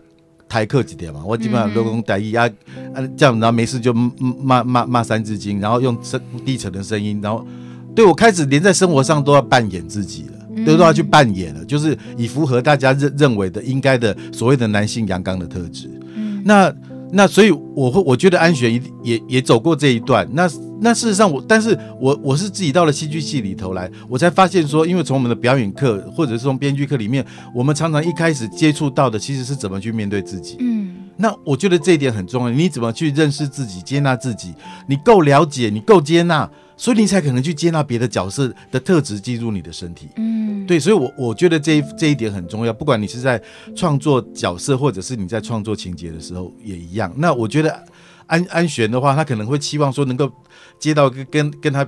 [0.54, 2.48] 台客几点嘛，我基本上都用台语啊，
[2.94, 7.44] 啊这样，然后没事就骂骂骂三字经，然后用声低沉的声音，然后
[7.92, 10.34] 对我开始连在生活上都要扮演自己了。
[10.64, 15.90] 都都要去扮演了，就是以符合大家认认为的应该的所谓的男性阳刚的特质。
[16.14, 16.72] 嗯，那
[17.14, 20.28] 那所以我会我觉得安璇也也也走过这一段。
[20.32, 20.50] 那
[20.80, 27.24] 那事实上我，但是我我是自己到了戏剧系里头来，我才发现说，因为从我们的表演课或者是从编剧课里面，
[27.54, 30.56] 我们常常一开始接触到的其实是怎么去面对自己。
[30.58, 32.50] 嗯，那我觉得这一点很重要。
[32.50, 34.52] 你怎么去认识自己、接纳自己？
[34.88, 36.50] 你够了解，你够接纳。
[36.76, 40.33] 所以你才可能去接纳别的角色的特质进入你的身体，嗯，
[40.66, 42.72] 对，所以我，我我觉得这一这一点很重要。
[42.72, 43.40] 不管你是在
[43.74, 47.12] 创作角色，或者是你在创作情节的时候，也一样。
[47.16, 47.84] 那我觉得
[48.26, 50.30] 安安璇的话，他可能会期望说能够
[50.78, 51.84] 接到跟跟跟他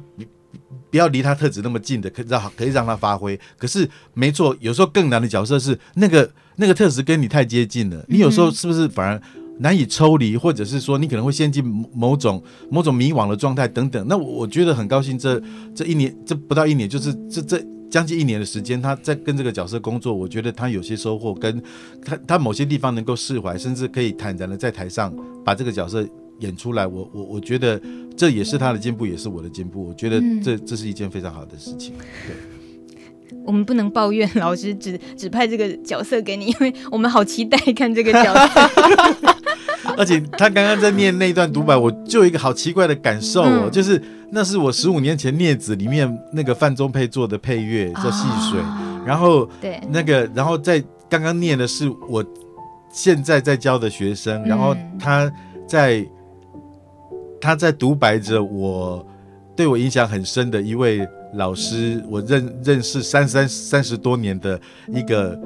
[0.90, 3.38] 不要离他特质那么近的，可让可以让他发挥。
[3.58, 9.20] 可是没错，有时候更难的角色是那个那个特质跟你太接近了，你有时候是不是反而？
[9.58, 14.06] 难以抽离，或者是说你可能会陷进某种某种迷惘的状态等等。
[14.06, 15.40] 那我觉得很高兴这，
[15.74, 17.58] 这这一年这不到一年，就是这这
[17.90, 21.62] 将近一年的时间，他在跟这个角色工作，我觉得他有些收获，跟
[22.04, 26.06] 他他某些地方能够释怀，甚至可以坦然的在台上把这个角色
[26.40, 26.86] 演出来。
[26.86, 27.80] 我我我觉得
[28.16, 29.88] 这也是他的进步，也是我的进步。
[29.88, 31.94] 我觉得这这是一件非常好的事情。
[32.26, 32.34] 对。
[33.44, 38.60] 我们不能抱怨老师只只派这个角色给你，因为我们好期待看这个角色。
[39.96, 49.80] 而且他刚刚在念那段独白，我就有一个好奇怪的感受哦，嗯、就是那是我十五年前《镊子》里面那个范宗沛做的配乐叫《戏水》，哦、然后对。
[49.90, 52.24] 那个，然后在刚刚念的是我
[52.92, 55.30] 现在在教的学生，然后他
[55.66, 56.06] 在
[57.40, 59.06] 他在独白着我
[59.54, 61.06] 对我影响很深的一位。
[61.34, 65.38] 老师，我认认识三三三十多年的一个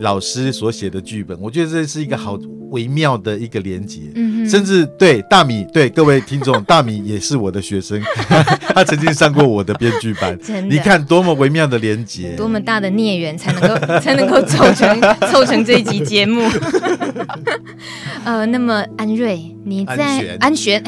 [0.00, 2.38] 老师所写的剧本，我觉得这是一个好
[2.70, 8.00] 微妙的一个连接，嗯，甚至对大米，对各位听众，大米也是我的学生，
[8.74, 15.00] 他曾经上过我的编剧班，真的，你看多么微妙的连接，多么大的孽缘才能够 才能够凑成
[15.30, 16.48] 凑成这一集节目，
[18.24, 20.82] 呃，那么安瑞，你在安璇。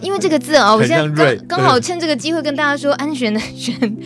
[0.00, 3.96] 因为这个字哦，我现在刚刚好趁这个机会跟大家说，安璇的璇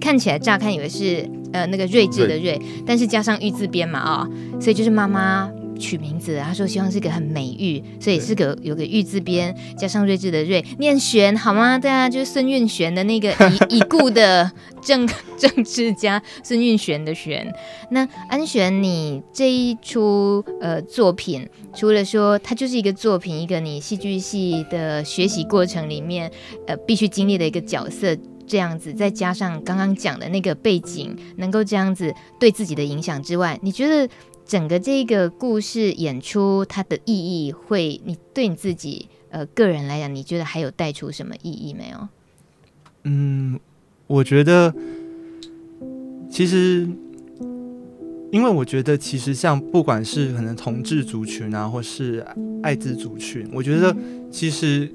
[0.00, 4.28] 看起来乍看以为是呃那个睿智的睿，但是加上玉字边嘛啊，
[4.60, 11.78] 所以就是妈妈取名字，她说希望是个很美玉，所以是个有个玉字边加上睿智的睿，念璇好吗？
[11.78, 13.30] 对啊，就是孙运璇的那个
[13.70, 15.06] 已 已故的政
[15.38, 17.52] 政治家孙运璇的璇。
[17.90, 26.30] 那安璇，你这一出呃作品，除了说它就是一个作品，一个你戏剧系的学习过程里面
[26.66, 28.16] 呃必须经历的一个角色
[28.46, 34.08] 这样子，再加上刚刚讲的那个背景，能够这样子对自己的影响之外，你觉得？
[34.46, 42.08] 整个这个故事演出，它的意义会，你对你自己呃个人来讲，你觉得还有带出什么意义没有？
[43.02, 43.58] 嗯，
[44.06, 44.72] 我觉得
[46.30, 46.88] 其实，
[48.30, 52.24] 因为我觉得其实像不管是可能同志族群啊，或是
[52.62, 53.96] 艾滋族群，我觉得
[54.30, 54.88] 其实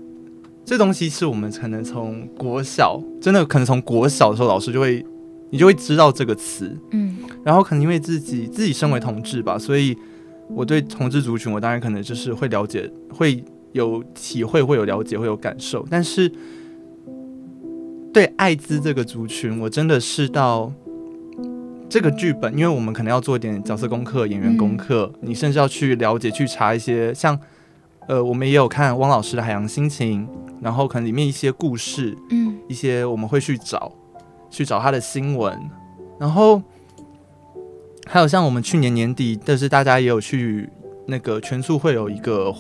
[0.66, 5.06] 这东西是我们可能从国小，真的可能从国小的时候，老师就会
[5.50, 9.98] 你就会知道这个词，嗯，然后可能因为自己自己身为同志吧，所以
[10.50, 13.44] 我对同志族群，我当然可能就是会了解，会
[13.74, 16.32] 有体会，会有了解，会有感受，但是。
[18.14, 20.70] 对艾滋这个族群，我真的是到
[21.88, 27.40] 这个剧本，因为我们可能要做一点角色功课、演员功课，嗯、你甚至要去了解、去查一些，像
[28.08, 30.28] 呃，我们也有看汪老师的《海洋心情》，
[30.62, 33.92] 然后可能里面一些故事，嗯，一些我们会去找，
[34.50, 35.58] 去找他的新闻，
[36.20, 36.62] 然后
[38.08, 40.70] 还有像我们去年年底，但是大家也有去
[41.08, 42.54] 那个全速会有一个。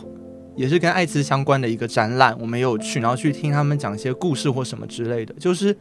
[0.53, 5.33] 也是跟艾滋相关的一个展览，我们也有去，然后去听他们讲一些故事或什么之类的。
[5.39, 5.75] 就是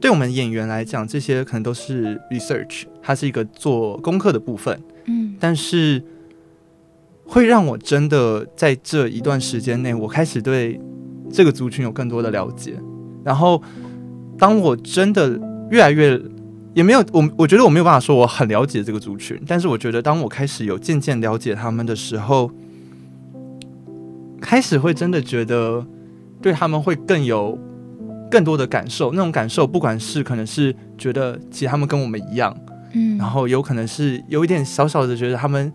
[0.00, 4.82] 对我们演员来讲，这些可能都是 research，它是一个做功课的部分。
[5.04, 6.02] 嗯，但是
[7.30, 10.80] 会让我真的在这一段时间内，我开始对
[11.30, 12.74] 这个族群有更多的了解。
[13.24, 13.62] 然后，
[14.36, 15.40] 当我真的
[15.70, 16.20] 越来越
[16.74, 22.50] 也没有我，我觉得我没有办法说我很了解这个族群，但是我觉得当我开始有渐渐了解他们的时候。
[24.42, 25.86] 开始会真的觉得
[26.40, 27.56] 对他们会更有
[28.30, 32.56] 更多的感受，那种感受不管是可能是觉得其实他们跟我们一样，
[32.94, 35.70] 嗯，然后有可能是有一点小小的觉得他们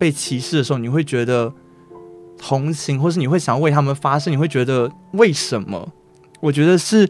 [0.00, 1.52] 被歧视的时候，你会觉得
[2.38, 5.92] 同情，或是你会想要为他们发声，你会觉得为什么？
[6.40, 7.06] 我觉得是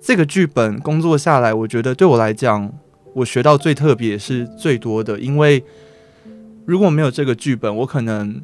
[0.00, 2.70] 这个剧本工作下来，我觉得对我来讲，
[3.14, 5.64] 我学到最特别是最多的，因为
[6.66, 8.42] 如果没有这个剧本，我可能。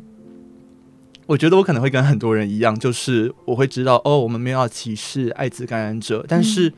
[1.26, 6.72] 我觉得我可能会跟很多人一样，就是我会知道哦，我们没有要歧视艾滋感染者，但是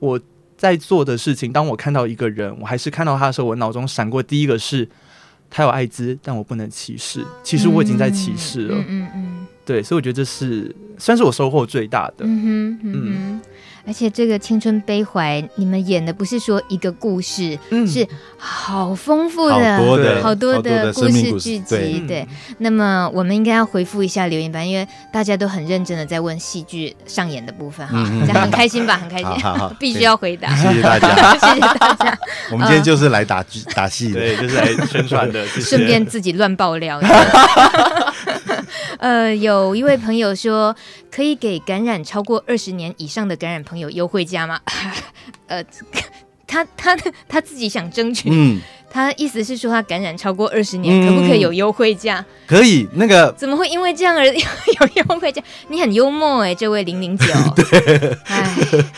[0.00, 0.20] 我
[0.54, 4.86] 在做的事情，当我看到一个人，我还是看到他的时候，我脑中闪过第一个是
[5.54, 7.22] 他有艾滋，但我不能歧视。
[7.44, 12.92] 其实我已经在歧视了，嗯嗯嗯，对，所以我觉得这是算是我收获最大的，嗯哼，嗯。
[12.94, 13.40] 嗯
[13.86, 18.06] 而且这个青春悲怀，你们演的不是说一个故事，嗯、是
[18.38, 21.62] 好丰富的，好多的，好多的故事剧集。
[21.68, 28.96] 对，对，那么我们应该要回复一下留言板，因为大家都很认真的在问戏剧上演的部分哈，嗯、这样很开心吧？
[28.96, 30.54] 很开心， 好好好 必须要回答。
[30.54, 32.18] 谢谢大家， 谢谢大家。
[32.50, 37.00] 我们今天就是来打剧、呃、打戏的，对，就是来宣传的，顺便自己乱爆料。
[38.98, 40.74] 呃，有一位朋友说，
[41.10, 44.60] 可以给感染超过二十年以上的感染朋友优惠价吗？
[45.48, 45.62] 呃，
[46.46, 46.96] 他他
[47.28, 48.28] 他自己想争取。
[48.30, 48.60] 嗯。
[48.94, 52.18] 他意思是说，他感染超过二十年，可不可以有优惠价？
[52.18, 52.24] 嗯？
[52.46, 55.42] 可以，那个怎么会因为这样而 有优惠价？
[55.68, 57.26] 你很幽默哎，欸，这位零零九。
[57.56, 58.54] 对，唉，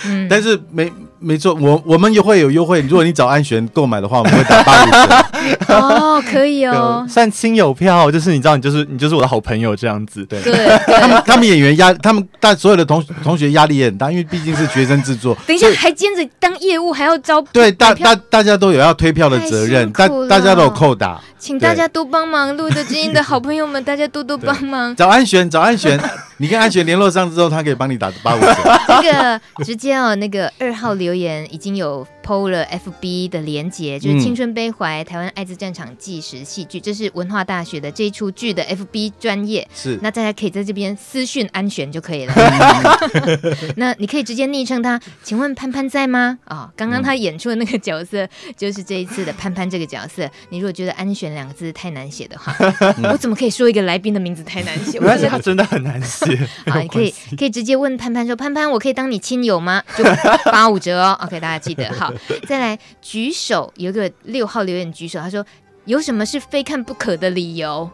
[0.06, 0.92] 嗯，但是没。
[1.20, 2.82] 没错，我我们也会有优惠。
[2.82, 5.23] 如果你找安璇购买的话，我们会打八五折。
[5.68, 10.24] 哦，可以哦，算亲友票，就是你知道，你就是你就是我的好朋友这样子。
[10.26, 15.36] 对，对他们他们演员压，他们但所有的同同学压力也很大，因为毕竟是学生制作。
[15.46, 24.94] 等一下，还兼着当业务，还要招对大大大家都有要推票的责任，大大家都有扣打，请大家多帮忙，露德知音的好朋友们，大家多多帮忙。
[24.96, 25.98] 找安璇，找安璇。
[26.38, 28.56] 你跟安璇联络上之后，他可以帮你打八五折。
[29.00, 39.66] 这个直接哦，那个二号留言已经有 PO 了 FB 的连结，就是《青春悲怀》台湾艾滋战场纪实戏剧，这是文化大学的这一出剧的 FB 专业。
[39.74, 42.34] 是，那大家可以在这边私讯安璇就可以了。
[43.76, 46.38] 那你可以直接昵称他，请问潘潘在吗？
[46.44, 50.28] 啊、哦，刚刚他演出的那个角色就是这一次的潘潘这个角色。
[50.50, 52.54] 你如果觉得安璇两个字太难写的话，
[53.10, 54.98] 我怎么可以说一个来宾的名字太难写？
[55.00, 56.26] 而且他真的很难写。
[56.66, 60.04] 啊，你可以可以直接问潘潘说：“潘潘，我可以当你亲友吗？”就
[60.50, 61.18] 八五折哦。
[61.22, 62.12] OK，大家记得好。
[62.46, 65.44] 再来举手，有个六号留言举手，他说
[65.86, 67.90] ：“有什么是非看不可的理由？”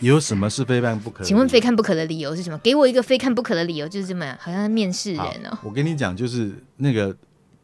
[0.00, 1.22] 有什么是非看不可？
[1.24, 2.58] 请问非看不可的理由是什么？
[2.58, 5.58] 给我一个非看不可的理由，就是这么好像面试人哦。
[5.62, 7.14] 我跟你讲，就是那个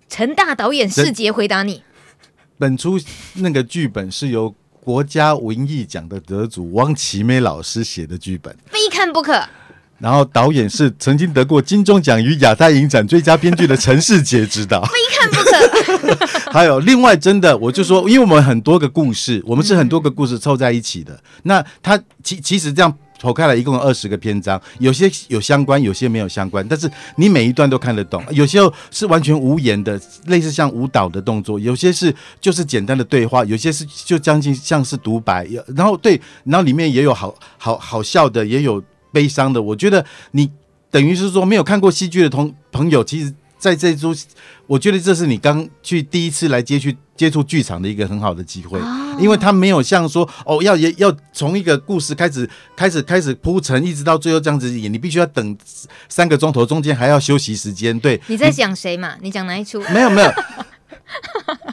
[0.09, 1.83] 陈大导演世杰回答你，
[2.59, 3.01] 本出
[3.35, 4.55] 那个剧本是由。
[4.81, 9.39] 国家文艺奖的得主汪奇梅老师写的剧本，非看不可。
[9.99, 16.27] 然后导演是曾经得过金钟奖与亚太影展最佳编剧的陈世杰指导， 非看不可。
[16.53, 21.13] 还有另外，真的，我就说，因为我们很多个故事，我们是很多个故事凑在一起的。
[21.13, 22.97] 嗯、那他其其实这样。
[23.21, 28.23] 剖开来一共有二十个篇章，有些有相关，有些没有相关，但是你每一段都看得懂。
[28.31, 28.61] 有些
[28.93, 35.49] 是完全无言的，类似像舞蹈的动作；有些是就是简单的对话；有些是就将近像是独白。
[35.75, 38.81] 然后对，然后里面也有好好好笑的，也有
[39.13, 39.61] 悲伤的。
[39.61, 40.51] 我觉得你
[40.91, 44.15] 等于是说没有看过戏剧的同朋友，其实在这出，
[44.67, 55.57] 我觉得这是你刚去第一次来接去接触剧场的一个很好的机会，哦、因为他没有像说哦，要也要从一个故事开始开始开始铺陈，一直到最后这样子演，你必须要等
[56.09, 57.99] 三个钟头，中间还要休息时间。
[57.99, 59.17] 对，你在讲谁嘛？
[59.21, 59.81] 你讲哪一出？
[59.93, 60.31] 没有没有。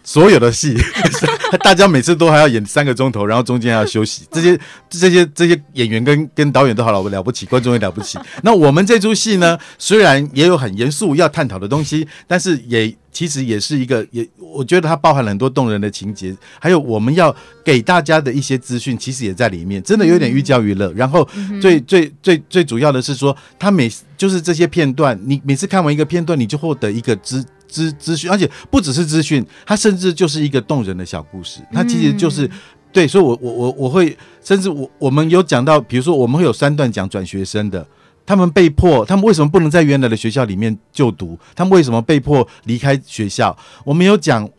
[0.04, 0.78] 所有的戏，
[1.64, 4.26] 大家每次都还要演三个钟头，然后中间还要休息。
[4.32, 4.60] 这些
[4.90, 8.18] 这些这些演员跟跟导演都好了，我了不起，观众也了不起。
[8.44, 20.92] 那我们这出戏呢，虽然也有很严肃要探讨的东西，但是也其实也是一个，也我觉得它包含了很多动人的情节，还有我们要给大家的一些资讯，其实也在里面，真的有点寓教于乐。
[20.92, 21.26] 然后
[21.62, 27.44] 最最最最主要的是说，他每就是这些片段，你每次看完一个片段，你就获得一个资。
[27.68, 31.60] 资资讯，而且不只是资讯，它甚至就是一个动人的小故事。
[31.74, 32.52] 它其实就是、嗯、
[32.94, 37.86] 对，所以我我我我会，甚至我我们有讲到，比如说我们会有三段讲转学生的，
[38.26, 41.38] 他们被迫，他们为什么不能在原来的学校里面就读？
[41.56, 43.56] 他们为什么被迫离开学校？
[43.84, 44.50] 我们有讲，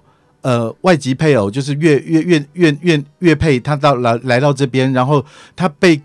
[0.42, 6.00] 呃，外籍配偶就是越越越越越越配，他到来来到这边，然后他被。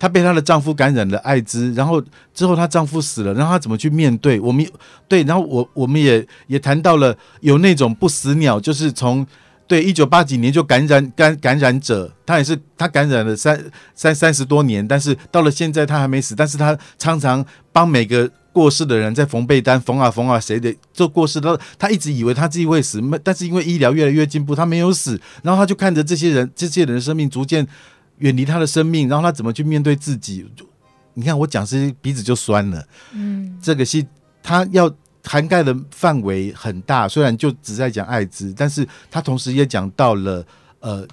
[0.00, 2.02] 她被她的丈夫感染了艾滋，然后
[2.32, 4.40] 之后她丈夫死了，然后她怎么去面对？
[4.40, 4.66] 我们
[5.06, 9.26] 对，然后我我们也也谈到了有那种不死鸟，就是从
[9.70, 13.64] 对一九八几年就感染感感染者，他也是他感染了三
[13.94, 27.64] 三三十多年，但是到了现在他还没死，但是他常常帮每个过世的人在缝被单，缝啊缝啊，谁的做过世他他一直以为他自己会死，但是因为医疗越来越进步，他没有死，然后他就看着这些人这些人的生命逐渐。
[28.20, 30.46] 远离他的生命，然后他怎么去面对自己？
[31.14, 32.86] 你看我讲这些鼻子就酸了。
[33.12, 34.04] 嗯，这个是
[34.42, 34.94] 他要
[35.30, 40.44] 涵盖的范围很大，虽然就只在讲艾滋，但是他同时也讲到了
[40.80, 41.06] 呃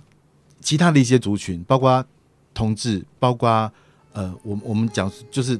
[0.60, 2.04] 其他的一些族群，包括
[2.52, 3.72] 同志，包括
[4.14, 5.60] 呃我我们讲就是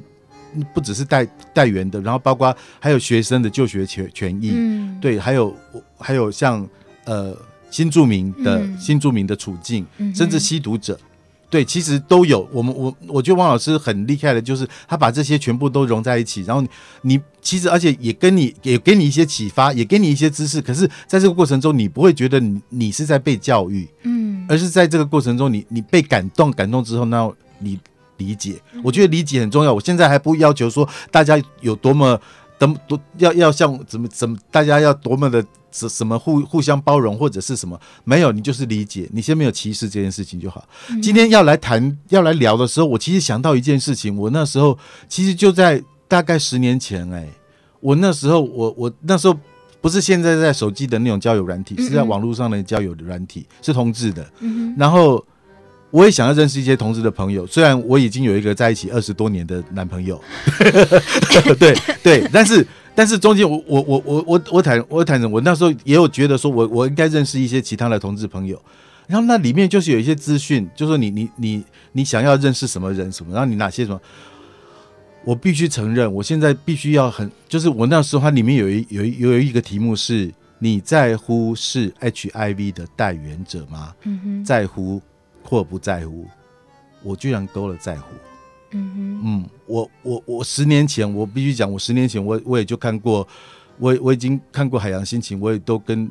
[0.74, 5.54] 不只是带带员的，然后包括还有学生的就学权权益，嗯，对，还有
[5.96, 6.68] 还有像
[7.04, 7.36] 呃
[7.70, 10.98] 新住民的、嗯、新住民的处境，嗯、甚至吸毒者。
[11.50, 12.48] 对，其实都有。
[12.52, 16.62] 我们我我觉得王老师很厉害的，就是他把这些全部都融在一起，然后
[17.02, 20.60] 你其实而且也跟你也给你一些启发，也给你一些知识。
[20.60, 27.78] 可是在这个过程中，你不会觉得你你是在被教育，嗯，而是在这个过程中你，你你被感动，感动之后，那你
[28.18, 28.60] 理解。
[28.82, 29.72] 我觉得理解很重要。
[29.72, 32.20] 我现在还不要求说大家有多么。
[32.60, 35.40] 等多要要像怎么怎么大家要多么的
[35.70, 40.66] 什什么互互相包容或者是什么没有，你就是理解，你先没有歧视这件事情就好。
[40.90, 47.28] 嗯、今天要来谈要来聊的时候，我其实想到一件事情，我那时候其实就在大概十年前哎、欸，
[47.80, 49.38] 我那时候我我那时候
[49.80, 55.24] 不是现在在手机的那种交友软体，嗯嗯是在网络上的交友的软体，是同志的，嗯、然后。
[55.90, 60.22] 我也想要认识一些同志的朋友，虽然我已经有一个在一起二十多年的男朋友，
[61.58, 68.60] 对对，但是但是中间我我我我我我坦我坦诚，我那时候也有觉得说我我应该认识一些其他的同志朋友，
[69.06, 73.98] 然后那里面就是有一些资讯，就是说你你你你想要认识什么人什么，然后你哪些什么，
[75.24, 83.94] 我必须承认，我现在必须要很，就是我那时候它里面有一有一有一个题目是你在乎是 HIV 的代言者吗？
[84.02, 85.00] 嗯哼，在乎。
[85.48, 86.26] 或不在乎，
[87.02, 88.06] 我居然勾了在乎。
[88.72, 93.26] 嗯哼，嗯，我我我十年前，我必须讲，我十年前我我也就看过，
[93.78, 96.10] 我我已经看过《海洋心情》，我也都跟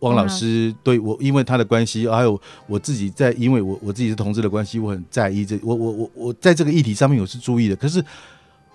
[0.00, 7.76] 汪老师对我，因为他的关系，还有我自己在，因为我我自己是同志的关系，我很在意这，我我我我在这个议题上面我是注意的。
[7.76, 8.02] 可是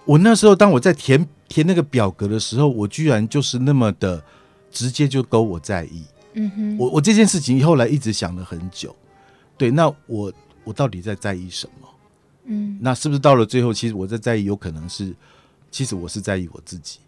[0.05, 4.23] 我那时候当我在填填那个表格的时候，我居然就是那么的
[4.71, 6.03] 直接就勾我在意。
[6.35, 8.95] 嗯哼，我我这件事情后来一直想了很久。
[9.57, 10.31] 对，那我
[10.63, 11.87] 我到底在在意什么？
[12.45, 15.13] 嗯，那是不是到了最后，其实我在在意，有可能是，
[15.71, 16.99] 其实我是在意我自己。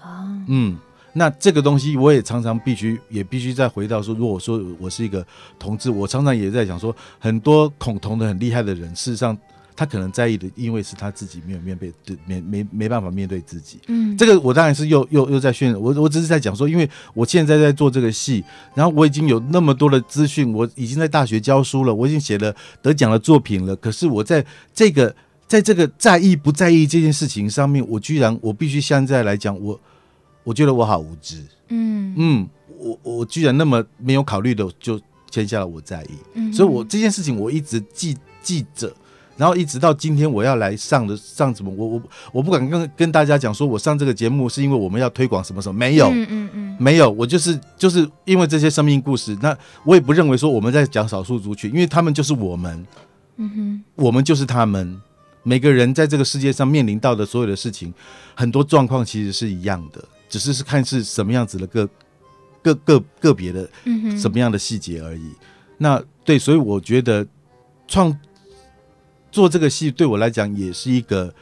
[0.00, 0.76] 啊，嗯，
[1.12, 5.26] 那这个东西我也常常必须也必须再回到说，如果说我是一个
[5.58, 9.36] 同志，我常常也在想说，很多恐同的很厉害的人，事实上。
[9.78, 13.78] 他可能在意的，因为是他自己没有面对，对，没没没办法面对自己。
[13.86, 15.80] 嗯，这个我当然是又又又在渲染。
[15.80, 18.42] 我我只是在讲说，因为我现在在做这个戏，
[18.74, 22.52] 然后我已经有那么多的资讯，我已经在大学教书了，我已经写了
[22.82, 23.76] 得奖的作品了。
[23.76, 25.14] 可是我在这个
[25.46, 29.80] 在这个在意不在意这件事情上面，我居然我必须现在来讲，我
[30.42, 31.40] 我觉得我好无知。
[31.68, 35.00] 嗯嗯，我我居然那么没有考虑的就
[35.30, 36.10] 签下了我在意。
[36.34, 38.92] 嗯，所以我这件事情我一直记记着。
[39.38, 41.72] 然后一直到今天，我要来上的上什么？
[41.74, 49.34] 我我我不敢跟跟大家讲说，我上这个节目是因为我们要推广什么什么，没有，嗯嗯嗯，没有，我就是就是因为这些生命故事。
[49.40, 52.86] 那我也不认为说我们在讲少数族群，因为他们就是我们，
[53.36, 55.00] 嗯哼，我们就是他们。
[55.44, 57.94] 每个人在这个世界上面临到的所有的事情，
[58.34, 60.04] 很多状况其实是一样的。
[60.28, 61.88] 只是是看是什么样子的个
[62.60, 63.66] 个个个别的
[64.18, 65.22] 什么样的细节而已。
[65.22, 65.34] 嗯、
[65.78, 67.26] 那对，所以我觉得
[67.86, 68.14] 创
[69.30, 71.32] 做这个戏对我来讲也是一个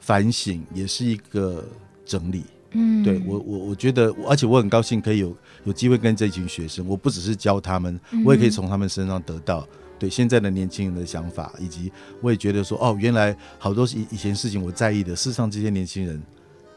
[0.00, 1.64] 反省，也是一个
[2.04, 2.44] 整理。
[2.72, 9.66] 嗯，对我我我觉得，而且我很高兴可以有有机会跟这群学生，我不只是教他们，我也可以从他们身上得到
[9.98, 16.20] 对现在的年轻人的想法，以及我也觉得说，哦，原来好多以以前事情我在意的，事实上这些年轻人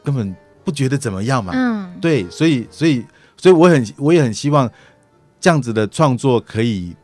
[0.02, 0.34] 根本
[0.64, 1.52] 不觉得怎么样嘛。
[1.54, 3.04] 嗯，对，所以所以
[3.36, 4.70] 所以我很我也很希望
[5.38, 6.94] 这样子的创作可以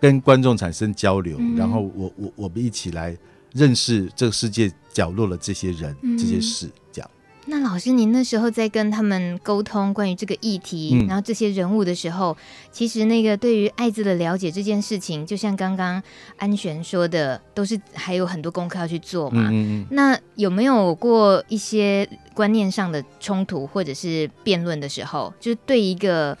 [0.00, 3.16] 跟观众产生交流，然后我我我们一起来
[3.52, 6.70] 认识这个世界角落的这些人这些事。
[6.90, 7.10] 这样。
[7.46, 12.36] 那老师，您那时候在跟他们沟通关于这个议题，嗯、然后这些人物的时候，
[12.70, 16.00] 其实那个对于艾滋的了解这件事情，就像刚刚
[16.36, 19.48] 安璇说的，都是还有很多功课要去做嘛。
[19.50, 26.36] 嗯嗯，那有没有过一些观念上的冲突，或者是辩论的时候，就是对一个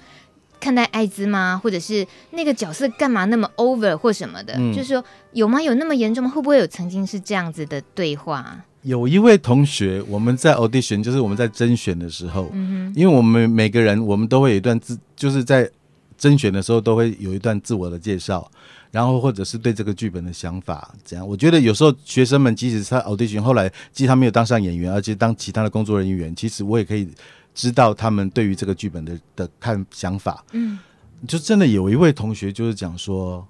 [0.60, 1.58] 看待艾滋吗？
[1.62, 4.54] 或者是那个角色干嘛那么 over 或什么的？
[4.58, 5.60] 嗯、就是说有吗？
[5.60, 6.30] 有那么严重吗？
[6.30, 8.64] 会不会有曾经是这样子的对话？
[8.82, 15.70] 有一位同学，我们在 audition，就是我们在甄选的时候，嗯、哼因为我们每个人，我们都会有一段自，就是在
[16.16, 18.50] 甄选的时候都会有一段自我的介绍，
[18.90, 21.26] 然后或者是对这个剧本的想法怎样。
[21.26, 27.06] 我觉得有时候学生们即使是他 audition 后来，即使他没有当上演员，而且当其他的工作人员，其实我也可以
[27.54, 30.44] 知道他们对于这个剧本的的看想法。
[30.52, 30.78] 嗯，
[31.26, 33.46] 就真的有一位同学就是讲说，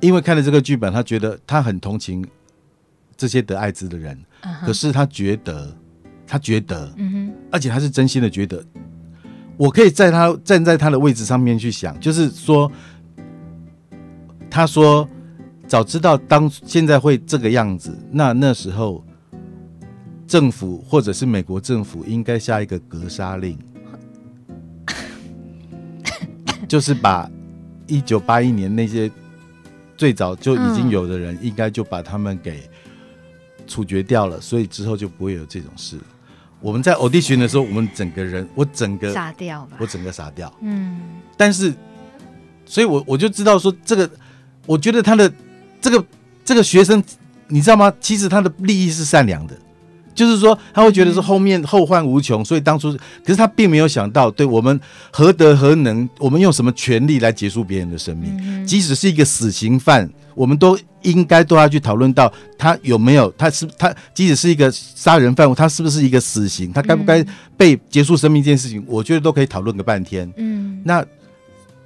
[0.00, 2.26] 因为看了这个剧本，他觉得他很同情
[3.16, 4.16] 这些得艾滋的人。
[4.42, 5.76] 嗯可是他觉得，
[6.26, 8.64] 他觉得，嗯哼，而且他是真心的觉得，
[9.58, 12.72] 我可以在他站在他的位置上面去想，就是说，
[14.48, 15.06] 他说
[15.66, 19.04] 早知道当现在会这个样子，那那时候
[20.30, 23.58] 政府或者是美国政府应该下一个格杀令，
[26.68, 27.28] 就是把
[27.88, 29.10] 一九八一年那些
[29.96, 32.62] 最早就已经有的人，应该就把他们给。
[33.66, 35.96] 处决掉了，所以之后就不会有这种事。
[36.60, 40.52] 我们在 audition 的时候，我们整个人，我整个傻掉吧，我整个傻掉。
[40.60, 40.98] 嗯，
[41.36, 41.72] 但是，
[42.66, 44.10] 所以我我就知道说，这个，
[44.66, 45.32] 我觉得他的
[45.80, 46.04] 这个
[46.44, 47.00] 这个学生，
[47.46, 47.94] 你知道吗？
[48.00, 49.56] 其实他的利益是善良的。
[50.20, 52.92] 就是说，他会觉得是后面后患无穷，所以当初，
[53.24, 54.78] 可是他并没有想到，对我们
[55.10, 58.66] 何德何能，我们用什么权利来结束别人的生命？
[58.66, 66.70] 即使是一个死刑犯，我们都应该都要去讨论到他有没有，他是他，即使是一个杀人犯，他是不是一个死刑？
[66.70, 67.24] 他该不该
[67.56, 70.30] 被结束生命这件事情，我觉得都可以讨论个半天。
[70.36, 71.02] 嗯，那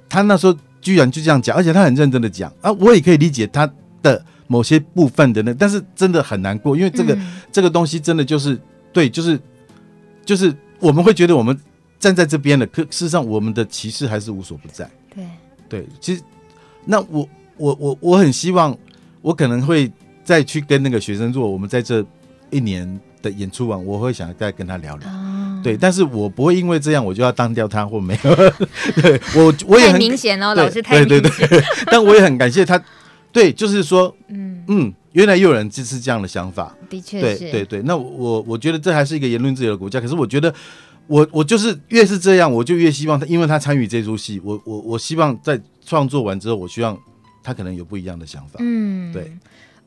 [0.09, 3.65] 他那时候居然就这样讲，而且他很认真的讲啊，我也可以理解他
[4.03, 4.21] 的。
[4.47, 8.59] 某些部分的那，但是真的很难过，因为这个、嗯、这个东西真的就是
[8.93, 9.39] 对，就是
[10.23, 11.57] 就是我们会觉得我们
[11.99, 14.89] 站在这边的，可事实上我们的歧视还是无所不在。
[15.15, 15.25] 对
[15.67, 16.21] 对，其实
[16.85, 17.27] 那我
[17.57, 18.77] 我我我很希望，
[19.21, 19.91] 我可能会
[20.23, 22.05] 再去跟那个学生做，我们在这
[22.51, 25.09] 一年的演出完，我会想再跟他聊聊。
[25.09, 28.35] 哦、对，但是我不会因为这样我就要当掉他或没有。
[29.01, 31.21] 对我我也很明显哦，老师太明显。
[31.21, 32.79] 对对对， 但我也很感谢他。
[33.35, 37.81] 对，就是说，嗯嗯，原来又有人支持这样的想法，的确，对对对。
[37.81, 39.99] 那我我觉得这还是一个言论自由的国家。
[39.99, 40.49] 可是我觉得
[41.07, 46.97] 我，我我就是越是这样，我就越希望他，因为他参与这出戏，我我我希望在创作完之后，我希望
[47.43, 48.57] 他可能有不一样的想法。
[48.59, 49.29] 嗯，对。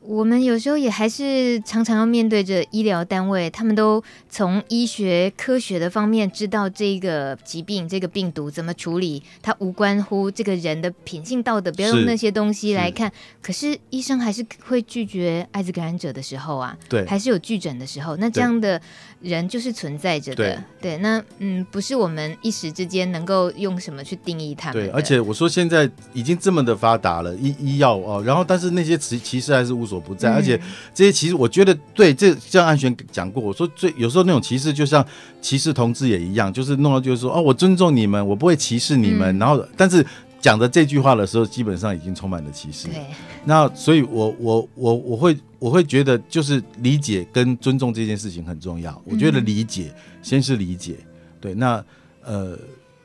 [0.01, 13.09] 我们有时候也还是常常要面对着医疗单位，他们都从医学科学的方面知道这个疾病、这个病毒怎么处理，它无关乎这个人的品性道德，不要用那些东西来看。
[13.09, 18.15] 是可是医生还是会拒绝艾滋感染者的时候啊，对，还是有拒诊的时候。
[18.17, 18.81] 那这样的
[19.21, 20.97] 人就是存在着的，对，对。
[20.97, 24.83] 那嗯，不是我们一时之间能够用什么去定义他们。
[24.83, 29.99] 对，而且我说现在已经这么的发达了，医医药哦，然后但是那些歧歧视还是无所。
[29.99, 30.57] 不在，而且
[30.93, 35.05] 这些其实我觉得对，这像安璇讲过，我说最有时候那种歧视，就像
[35.41, 40.03] 歧视同志也一样，就是弄到就是说哦，我尊重你们，我不会歧视你们，嗯、然后但是
[40.39, 42.87] 讲的这句话的时候，基本上已经充满了歧视。
[42.87, 43.05] 对，
[43.45, 49.01] 那所以我我我我会我会觉得就是理解跟尊重这件事情很重要。
[49.05, 50.97] 我觉得理解、嗯、先是理解，
[51.39, 51.83] 对，那
[52.23, 52.57] 呃。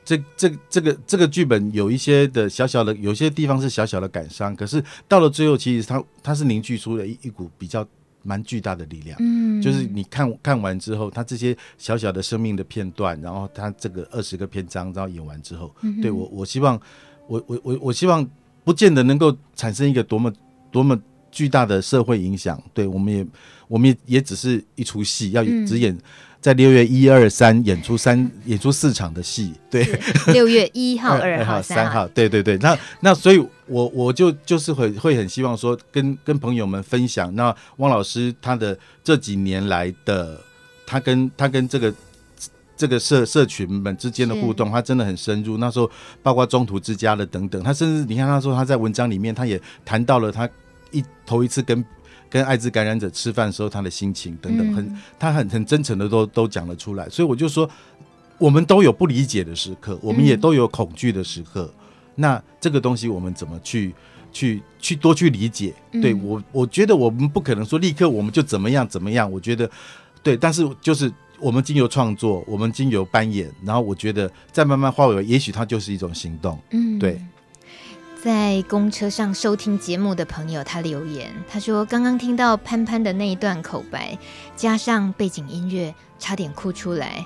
[0.07, 7.83] 这这这个这个剧本有一些的小小的，有些地方是小小的感伤，可是到了最后，其实它它是凝聚出了一一股比较
[8.21, 9.17] 蛮巨大的力量。
[9.19, 16.79] 嗯，就是你看看完之后，它这些小小的生命的片段，然后它这个二十个篇章，然后演完之后，嗯、对我我希望，
[17.27, 18.27] 我我我我希望，
[18.63, 20.31] 不见得能够产生一个多么
[20.71, 20.99] 多么
[21.31, 22.61] 巨大的社会影响。
[22.73, 23.25] 对，我们也
[23.67, 25.93] 我们也也只是一出戏，要只演。
[25.93, 26.01] 嗯
[26.45, 29.83] 在六月一二三演出三演出四场的戏，对，
[30.27, 32.55] 六月一号、 二号、三号，对对对。
[32.59, 40.39] 那那所以我我就就是会会很希望说跟跟朋友们分享，那汪老师他的这几年来的
[40.85, 41.91] 他跟他跟这个。
[42.77, 45.57] 这个社社群们之间的互动，他真的很深入。
[45.57, 45.89] 那时候，
[46.21, 50.49] 包括中途之家的等等，他甚至你看，他说他在文章里面，他也谈到了他
[50.91, 51.85] 一头一次跟
[52.29, 57.07] 跟艾滋感染者吃饭的时候他的心情等等，很他很很真诚的都都讲了出来。
[57.07, 57.69] 所以我就说，
[58.37, 61.73] 我们都有不理解的时刻，我们也都有恐惧的时刻。
[62.15, 63.95] 那这个东西我们怎么去
[64.33, 65.73] 去去多去理解？
[66.01, 69.31] 对我，我觉得我们不可能说立刻我们就怎么样怎么样。
[69.31, 69.69] 我觉得
[70.21, 71.09] 对，但是就是。
[71.39, 76.59] 我们经由创作，我们经由扮演，然后我觉得再慢慢化为，也许它就是一种行动。
[76.71, 77.21] 嗯，对。
[78.23, 84.17] 在公车上收听节目的朋友，他留言，他说刚刚听到潘潘的那一段口白，
[84.55, 87.23] 加上背景音乐，差点哭出来。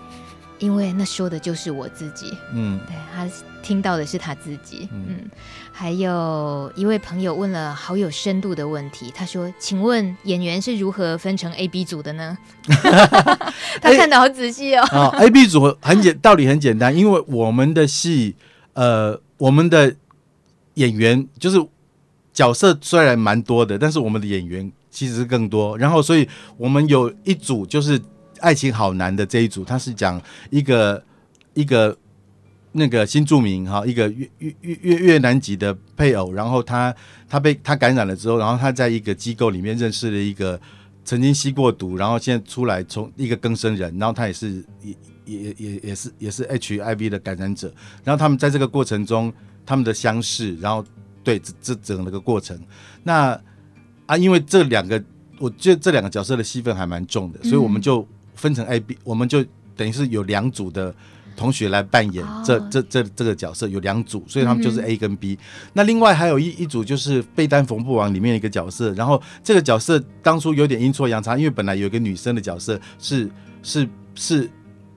[0.59, 3.27] 因为那说的就是我自己，嗯，对，他
[3.63, 5.31] 听到的是他自己，嗯，嗯，
[5.71, 12.37] 还有一位朋友问了好有深度的问题，他说：“请问演员是如何分成 A、B 组的呢？”
[13.81, 14.83] 他看的好仔细哦。
[14.91, 18.35] 啊、哦、，A、B 组很简，道理很简单，因为我们的戏，
[18.73, 19.95] 呃，我们的
[20.75, 21.57] 演员就是
[22.33, 28.01] 角色虽然蛮多的，但是我们的演员其实是更多，然后所以我们有一组就是。
[28.39, 31.03] 爱情好难的这一组，他是讲一个
[31.53, 31.97] 一个
[32.71, 36.93] 那个新住民哈，一个越越越越越南籍的配偶，然后他
[37.27, 40.59] 他被他感染了之后，然后他在一个机构里面认识了一个
[41.03, 47.73] 曾经吸过毒，然后现在出来从一个更生人，然后他也是也也也也是也是 HIV 的感染者，
[48.03, 49.33] 然后他们在这个过程中
[49.65, 50.85] 他们的相识，然后
[51.23, 52.59] 对这这整个过程，
[53.03, 53.39] 那
[54.05, 55.03] 啊因为这两个
[55.39, 58.07] 我觉得这两个角色的戏份还蛮重的，所以我们就。
[58.39, 59.43] 分成 A、B，我们就
[59.75, 60.95] 等于是有两组的
[61.35, 62.71] 同学来扮演这、oh.
[62.71, 65.27] 这这这个角色，有两组，所以他们就是 A 跟 B。
[65.27, 65.69] Mm -hmm.
[65.73, 73.29] 那另外还有一一组就是被单缝布王里面的一个角色，然后这个角色当初有点阴错阳差，因为本来有一个女生的角色是
[73.63, 74.49] 是是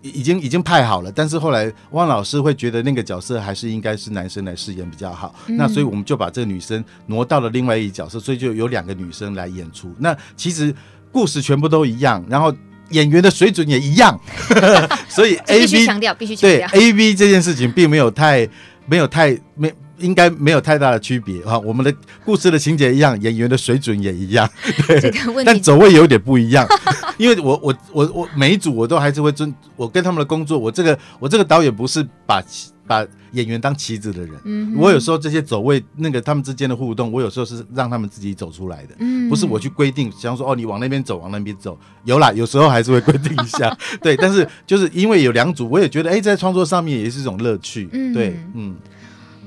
[0.02, 5.58] 已经已经派好了，但是后来汪老师会觉得那个角色还是应该是男生来饰演比较好，mm -hmm.
[5.62, 9.94] 那所以我们就把这个女生挪到了另外一个角色，所以就有两个女生来演出。
[9.98, 10.74] 那其实
[11.12, 12.52] 故事全部都一样，然后。
[12.92, 14.18] 演员的水准也一样，
[15.08, 18.48] 所以 A B 必须强调，必须强调，对 A B 这件事情并没有太
[18.86, 21.58] 没有太没应该没有太大的区别啊。
[21.58, 24.48] 我们的故事的情节一样，演员的水准也一样，
[24.86, 26.66] 对，这个问题但走位有点不一样。
[27.18, 32.42] 因为我我我我每一组我都还是会尊我跟他们的工作，我这个我这个导演不是把。
[32.84, 48.74] 把演员当棋子的人，嗯，我有时候这些走位，那个他们之间的互动，我有时候是让他们自己走出来的，嗯，不是我去规定，比方说哦，你往那边走，往那边走，有啦，有时候还是会规定一下， 对，但是就是因为有两组，我也觉得哎，在创作上面也是一种乐趣，嗯，对，嗯，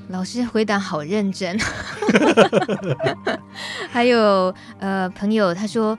[0.08, 1.58] 老师回答好认真，
[3.90, 5.98] 还有呃朋友他说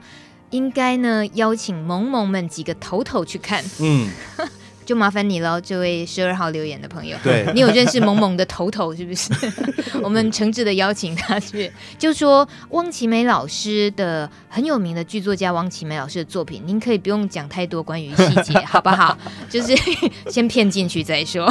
[0.50, 4.08] 应该呢邀请萌萌们几个头头去看，嗯。
[4.88, 7.14] 就麻烦你了，这位十二号留言的朋友。
[7.22, 9.30] 对， 你有认识萌萌的头头是不是？
[10.02, 11.70] 我们诚挚的邀请他去。
[11.98, 19.18] 就说汪奇梅老师的很有名的剧作家汪奇梅老师的作品，您可以不用讲太多关于细节，好不好？
[19.50, 19.76] 就是
[20.30, 21.46] 先骗进去再说。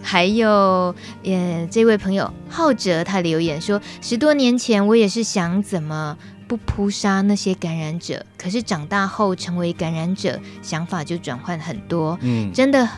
[0.00, 6.16] 还有，呃，这位朋友浩哲他留言说，十多年前我也是想怎么。
[6.48, 12.18] 不扑杀那些感染者，可是长大后成为感染者，想法就转换很多。
[12.22, 12.88] 嗯，真的，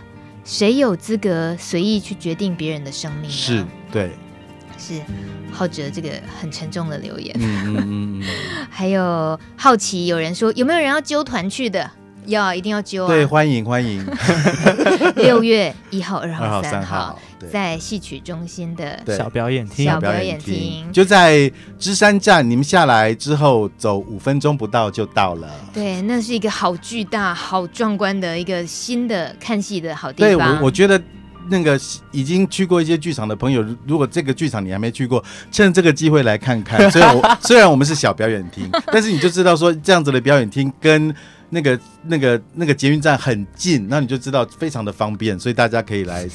[0.44, 3.28] 谁有资格随意去决定别人的生命呢？
[3.28, 4.12] 是，对，
[4.78, 5.02] 是
[5.50, 7.34] 浩哲这个很沉重的留言。
[7.40, 8.24] 嗯嗯嗯。
[8.70, 11.90] 还有好奇，有人说有没有人要揪团去的？
[12.26, 13.08] 要，一定要揪啊！
[13.08, 14.04] 对，欢迎欢迎。
[15.16, 17.18] 六月一号、二号、三号，号。
[17.50, 22.48] 在戏曲中心的小表演厅，小表演厅就在芝山站。
[22.48, 25.48] 你们下来之后走五分钟不到就到了。
[25.72, 30.28] 对，那是一个好巨大、好壮观的一个新的看戏的好地方。
[30.28, 31.00] 对，我我觉得
[31.48, 31.80] 那个
[32.12, 36.90] 已经去过一些剧场的朋友，如果这个剧场你还没去过，趁这个机会来看看。
[36.90, 41.14] 虽然我 虽然我们是小表演厅，但是你就知道说这样子的表演厅跟
[41.50, 46.28] 那个那个那个捷运站很近，那你就知道非常的方便，所以大家可以来。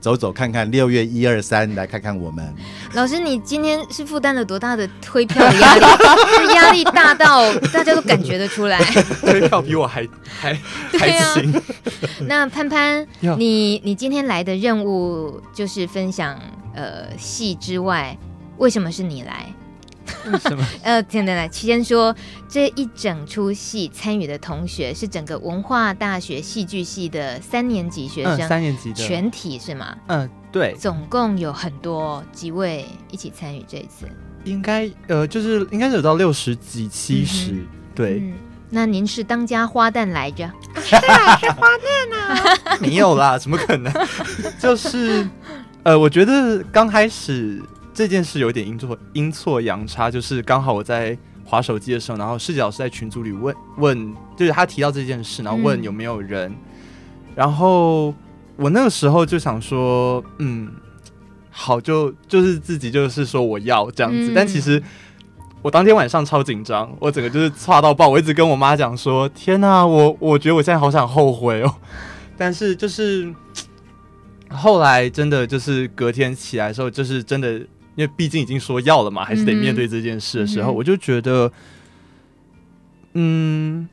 [0.00, 2.54] 走走看看，六月一二三来看看我们。
[2.92, 5.80] 老师，你今天是负担了多大的推票的压力？
[6.46, 8.78] 是压力大到大家都感觉得出来。
[9.24, 10.52] 推票比我还还
[10.98, 11.62] 还行。
[12.28, 13.06] 那潘潘，
[13.38, 16.38] 你你今天来的任务就是分享
[16.74, 18.14] 呃戏之外，
[18.58, 19.46] 为什么是你来？
[20.40, 20.66] 什么？
[20.82, 22.14] 呃，等等来，先说
[22.48, 29.96] 这一整出戏参与的同学是整个文化大学戏剧系的三年级学生，嗯、三年级的全体是吗？
[30.08, 34.08] 嗯，对，总共有很多几位一起参与这一次，
[34.44, 38.34] 应该呃，就是应该是有到六十几、七十、嗯，对、嗯。
[38.70, 40.50] 那您是当家花旦来着？
[40.82, 43.92] 是啊，是花旦啊， 没有啦，怎么可能？
[44.58, 45.28] 就是
[45.84, 47.62] 呃，我觉得刚开始。
[47.94, 56.56] 这件事有点阴错阴错阳差，就是刚好我在划手机的时候，然后世杰老师在群组里问问，就是他提到这件事，然后问有没有人，嗯、
[57.36, 58.12] 然后
[58.56, 60.68] 我那个时候就想说，嗯，
[61.50, 64.82] 好，就就是自己就是说我要这样子，嗯、但其实
[65.62, 71.72] 我当天晚上超紧张，我整个就是差到爆，我一直跟我妈讲说，天哪，我我觉得我现在好想后悔哦，
[72.36, 73.32] 但是就是
[74.48, 77.60] 后来真的就是隔天起来的时候，就是真的。
[77.96, 81.52] 因为毕竟已经说要了嘛，还是得面对这件事的时候，嗯、我就觉得，
[83.12, 83.88] 嗯，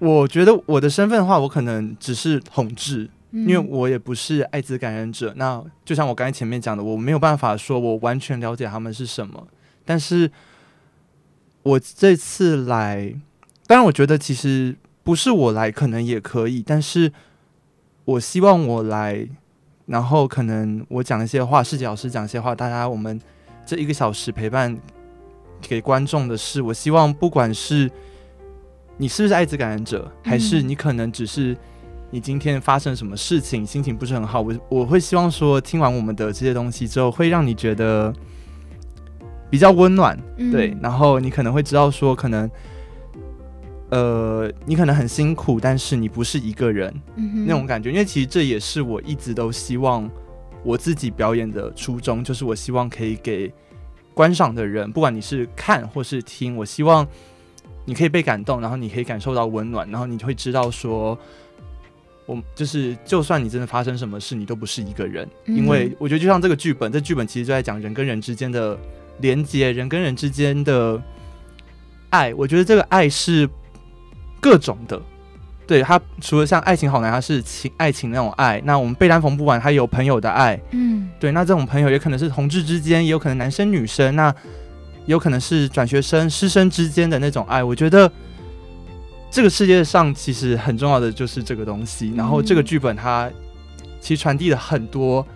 [0.00, 5.32] 我觉得我的身份的话，我可能只是同志，嗯、因为我也不是艾滋感染者。
[5.36, 9.46] 那就像我刚才前面讲的，我没有办法说我完全了解他们是什么。
[9.84, 10.30] 但是
[11.62, 13.14] 我这次来，
[13.66, 17.12] 当然我觉得其实不是我来，可能也可以，但是
[18.04, 19.28] 我希望我来。
[19.88, 23.18] 然后可能我讲一些话，世杰老师讲一些话，大家我们
[23.64, 24.78] 这一个小时陪伴
[25.62, 27.90] 给观众的是，我希望不管是
[28.98, 31.56] 你是不是艾滋感染者，还是你可能只是
[32.10, 38.12] 你今天发生什么事情，心情不是很好，我我会希望说，听完我们的这些东西之后，会让你觉得
[39.48, 42.48] 比较温暖，对，然后你可能会知道说，可能。
[43.90, 47.90] 呃，你可能很辛苦，但是你不是一个人，嗯、那种感觉。
[47.90, 50.08] 因为其实这也是我一直都希望
[50.62, 53.50] 我自己表演的初衷，就是我希望可以给
[54.12, 57.06] 观赏的人，不管你是看或是听，我希望
[57.86, 61.18] 你可以被感动，然后你可以感受到温暖，然后你会知道说，
[62.26, 65.26] 我就是就算你真的发生什么事，你都不是一个人。
[65.46, 68.78] 嗯、因为我觉得就像这个剧本，这剧本其实就在讲人跟人之间的
[69.20, 71.02] 连接，人跟人之间的
[72.10, 72.34] 爱。
[72.34, 73.48] 我觉得这个爱是。
[74.40, 75.00] 各种的，
[75.66, 78.60] 对，他除了像爱情好难，他是情爱情那种爱。
[78.64, 81.30] 那我们被单缝不完，他有朋友的爱，嗯，对。
[81.32, 84.34] 那这种朋友也可能是同志之间，也有可能男生女生，那
[85.06, 87.62] 有可能是转学生师生之间的那种爱。
[87.62, 88.10] 我觉得
[89.30, 92.14] 这个世界上其实很重要的就是这个东西。
[92.16, 93.30] 然后这个剧本它
[94.00, 95.26] 其实传递了很多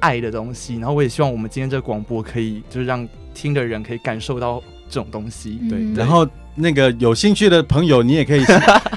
[0.00, 0.76] 爱的东西。
[0.76, 5.60] 然后我也希望我们今天这个广播可以就是让听的人可以感受到这种东西。
[5.68, 6.26] 对，嗯、然后。
[6.54, 8.44] 那个有兴趣的朋友，你也可以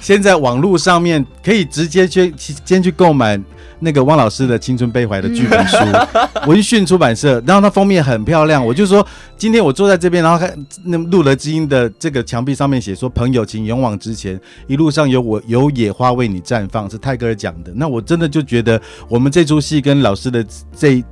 [0.02, 3.40] 先 在网络上面可以直接去先去购买
[3.80, 5.78] 那个汪老师的《青春悲怀》的剧本书，
[6.48, 7.42] 文讯出版社。
[7.46, 9.06] 然后它封面很漂亮，我就说
[9.38, 10.54] 今天我坐在这边，然后看
[10.84, 17.72] 那路德之音的这个墙壁上面写说：“朋友，请勇往直前，一路上有我有野花为你绽放。”是泰戈尔讲的。
[17.76, 20.46] 那我真的就觉得我们这出戏跟老师的
[20.76, 21.04] 这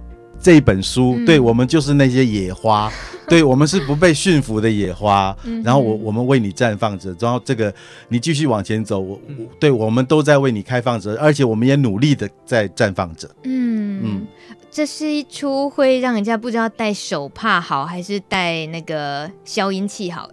[0.41, 2.91] 这一本书，嗯、对我们就是那些野花。
[3.30, 7.74] 对，我们是不被驯服的野花，然后我我们为你绽放着，然后这个
[8.10, 13.30] 你继续往前走，我我对我们都在为你开放着，而且我们也努力的在绽放着。
[13.44, 14.28] 嗯嗯，
[14.70, 20.30] 这是一出会让人家不知道戴手帕好还是戴那个消音器好，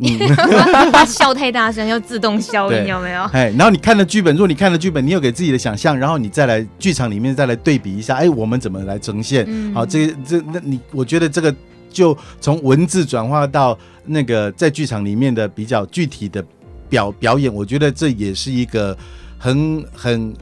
[0.92, 3.22] 怕 笑太大声要自动消音有没有？
[3.32, 9.44] 哎，然后你看了剧本，如果你看了剧本，你有给自己的想象，然后你再来剧场里面再来对比一下，哎，我们怎么来呈现？
[9.46, 11.54] 嗯、好，这这那你我觉得这个。
[11.90, 16.44] 就从文字转化到那个在剧场里面的比较具体的
[16.88, 18.96] 表表演，我觉得这也是一个
[19.38, 20.34] 很很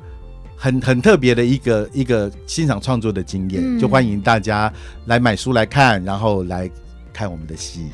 [0.56, 3.62] 很很特别的一个一个欣赏创作的经验。
[3.62, 4.72] 嗯、就欢迎大家
[5.06, 6.70] 来买书来看，然后来
[7.12, 7.86] 看我们的戏。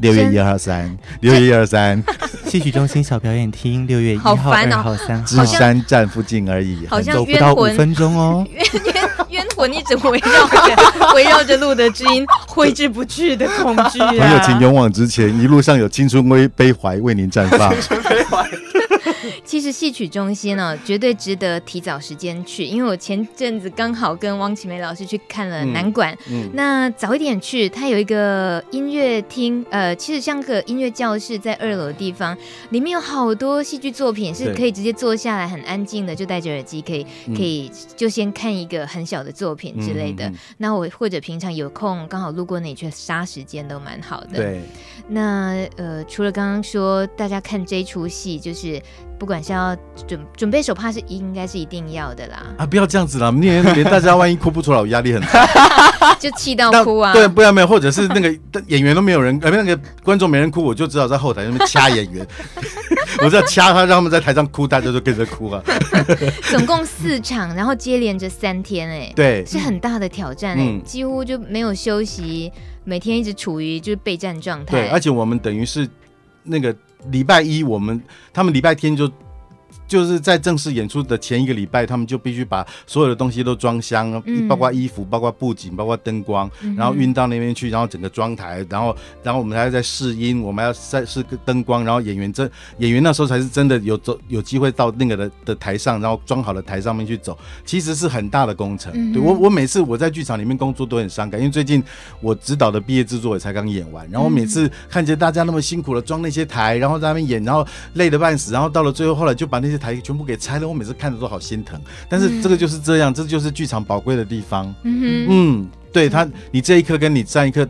[0.00, 2.00] 六月一二三，六月一二三，
[2.46, 8.46] 戏曲中心小表演厅，六月一号、二号、三号，芝山站附近而已，好像走不到五分钟哦。
[9.34, 14.12] 冤魂一直围绕着，围绕着路德之音挥之不去的恐惧啊！
[14.12, 17.74] 朋友，请勇往直前，一路上有青春微悲怀为您绽放。
[19.44, 26.44] 其实戏曲中心呢、哦，绝对值得提早时间去，因为我前阵子刚好跟汪启梅老师去看了南管，嗯。
[26.44, 32.36] 嗯、那早一点去，它有一个音乐厅，呃，其实像个音乐教室，在二楼的地方，
[32.70, 37.06] 里面有好多戏剧作品，是可以直接坐下来，很安静的，就戴着耳机，可以
[37.36, 40.30] 可以就先看一个很小的作品之类的。
[40.58, 44.36] 那我或者平常有空刚好路过那里去杀时间都蛮好的。
[44.36, 44.62] 对，
[45.08, 48.80] 那呃，除了刚刚说大家看这出戏，就是。
[49.16, 49.74] 不管是要
[50.08, 52.42] 准准备手帕是应该是一定要的啦。
[52.58, 57.12] 啊，不要这样子啦，连连大家万一哭不出来，我压力很大， 就气到哭啊。
[57.12, 58.28] 对，不要没有，或者是那个
[58.66, 62.26] 演员都没有人，呃，那个观众没人哭，我就只好在后台那边掐演员，
[63.22, 65.62] 我只要掐他，让他们在台上哭，大家都跟着哭啊。
[66.50, 72.52] 总共四场，然后接连着三天，哎，对，是很大的挑战，哎、嗯，几乎就没有休息，
[72.84, 74.70] 每天一直处于就是备战状态。
[74.72, 75.88] 对，而且我们等于是
[76.42, 76.74] 那个
[77.10, 78.00] 礼拜一，我们
[78.32, 79.10] 他们礼拜天就。
[79.86, 98.92] 就是在正式演出的前一个礼拜，他们就必须把所有的东西都装箱，嗯、包括衣服、包括布景、包括灯光，嗯、然后运到那边去，然后整个装台，然后然后我们还要再试音，我们还要再试灯光，然后演员真演员那时候才是真的有走有机会到那个的的台上，然后装好了台上面去走，其实是很大的工程。
[98.94, 101.82] 嗯、对我我每次我在剧场里面工作都很伤感，因为最近
[102.20, 111.80] 我指导的毕业制作也才刚演完，然后我每次看见大家那么辛苦的装那些台，然后在那边演，然后累得半死，然后到了最后后来就把那些台全部给拆了，我每次看着都好心疼。
[112.08, 114.74] 但是这个就是这样，嗯、这就是剧场宝贵的地方。
[114.82, 117.68] 嗯嗯，对他，你这一刻跟你上一刻，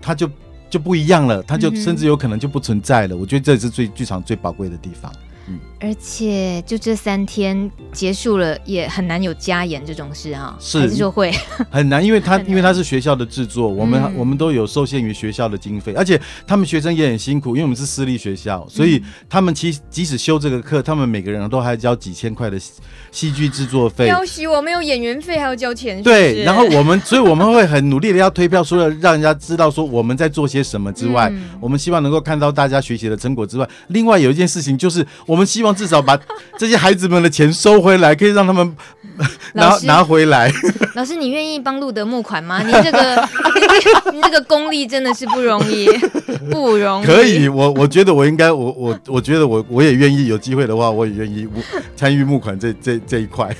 [0.00, 0.30] 他就
[0.68, 3.14] 就不一样了，他就甚至有可能就不存在了。
[3.14, 5.12] 嗯、我觉得这也是最剧场最宝贵的地方。
[5.48, 11.30] 嗯，而且就这三天结束了，也很难有加演这种事啊，是还是说会
[11.70, 22.58] 很难，因为他因为他是学校的制作，我们我们都有受限于学校的经费，而且他们学生也很辛苦，因为我们是私立学校，所以他们其实即使修这个课，他们每个人都还要交几千块的
[23.12, 24.08] 戏剧制作费。
[24.08, 26.02] 要许我没有演员费，还要交钱。
[26.02, 35.36] 对，然后我们所以我们会很努力的要推票，除了让人家知道说我们在做些什么之外，我们希望能够看到大家学习的成果之外，另外有一件事情就是我。
[35.36, 36.18] 我们希望至少把
[36.58, 38.76] 这些孩子们的钱收回来，可以让他们
[39.54, 40.50] 拿拿回来。
[40.94, 42.62] 老师，你愿意帮路德募款吗？
[42.62, 43.28] 你这个
[44.12, 45.86] 你这个功力真的是不容易，
[46.50, 47.04] 不容易。
[47.04, 51.46] 可以，我我觉得我应该，我我我觉得我我也愿意，有机会的话，我也愿意
[51.94, 53.54] 参与募款这这这一块。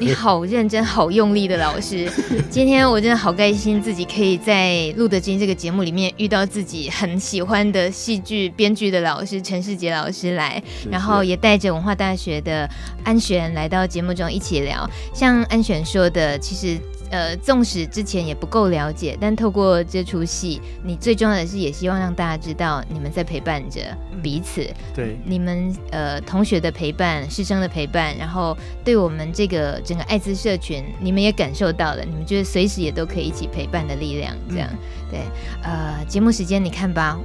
[0.00, 2.06] 你好认真、好用力的老师，
[2.50, 11.06] 今天我真的好开心，自己可以在《路德之音》这个节目里面遇到自己很喜欢的戏剧编剧的老师陈世杰老师来，然后。
[11.06, 12.68] 然后也带着文化大学的
[13.04, 14.88] 安璇来到节目中一起聊。
[15.12, 16.80] 像安璇说的，其实
[17.10, 23.80] 呃，纵使之前也不够了解，但透过这出戏，你最重要的是也希望让大家知道，你们在陪伴着
[24.22, 24.62] 彼此。
[24.62, 34.34] 嗯、对，你们呃同学的陪伴，师生的陪伴，然后对我们这个整个艾滋社群，你们也感受到了，你们就是随时也都可以一起陪伴的力量。
[34.48, 34.78] 这样，嗯、
[35.10, 35.20] 对，
[35.62, 37.18] 呃，节目时间你看吧。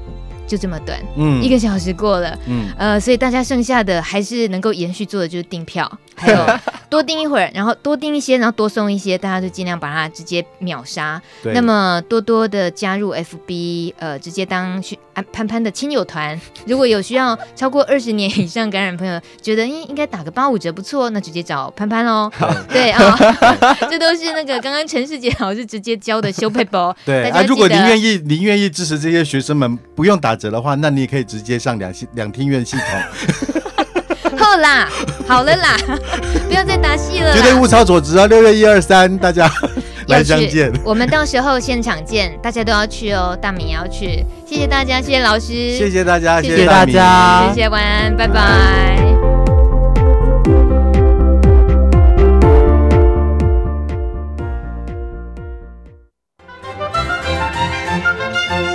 [0.51, 6.45] 就这么短，嗯，一个小时过了，嗯，呃，所以大家剩下的还是能够延续做的就是订票， 还有
[6.89, 11.21] 多订一会儿，然后多订一些，然后多送一些，大家就尽量把它直接秒杀。
[11.53, 14.83] 那么多多的加入 FB，呃，直接当
[15.31, 16.39] 潘潘的亲友团。
[16.67, 22.31] 如果有需要超过二十年以上感染朋友，觉得应应该打个八五折不错，那直接找潘潘喽。
[22.69, 23.17] 对啊，
[23.89, 26.95] 这都是那个刚刚陈世杰老师直接教的修配包。
[27.03, 30.51] 对啊，如果您愿意，您愿意支持这些学生们，不用打折。
[30.51, 34.37] 的话，那你也可以直接上两两厅院系统。
[34.37, 34.89] 好啦，
[35.25, 35.77] 好了啦，
[36.49, 37.33] 不要再打戏了。
[37.33, 38.27] 绝对物超所值啊！
[38.27, 39.49] 六月一二三，大家
[40.11, 40.71] 来相见。
[40.83, 43.37] 我们到时候现场见，大家都要去哦。
[43.41, 48.97] 大米也要去，谢谢大家，谢谢老师，谢谢大家，谢谢大家，谢谢晚安，拜拜。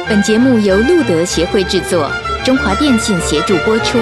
[0.09, 2.11] 本节目由路德协会制作，
[2.45, 3.99] 中华电信协助播出。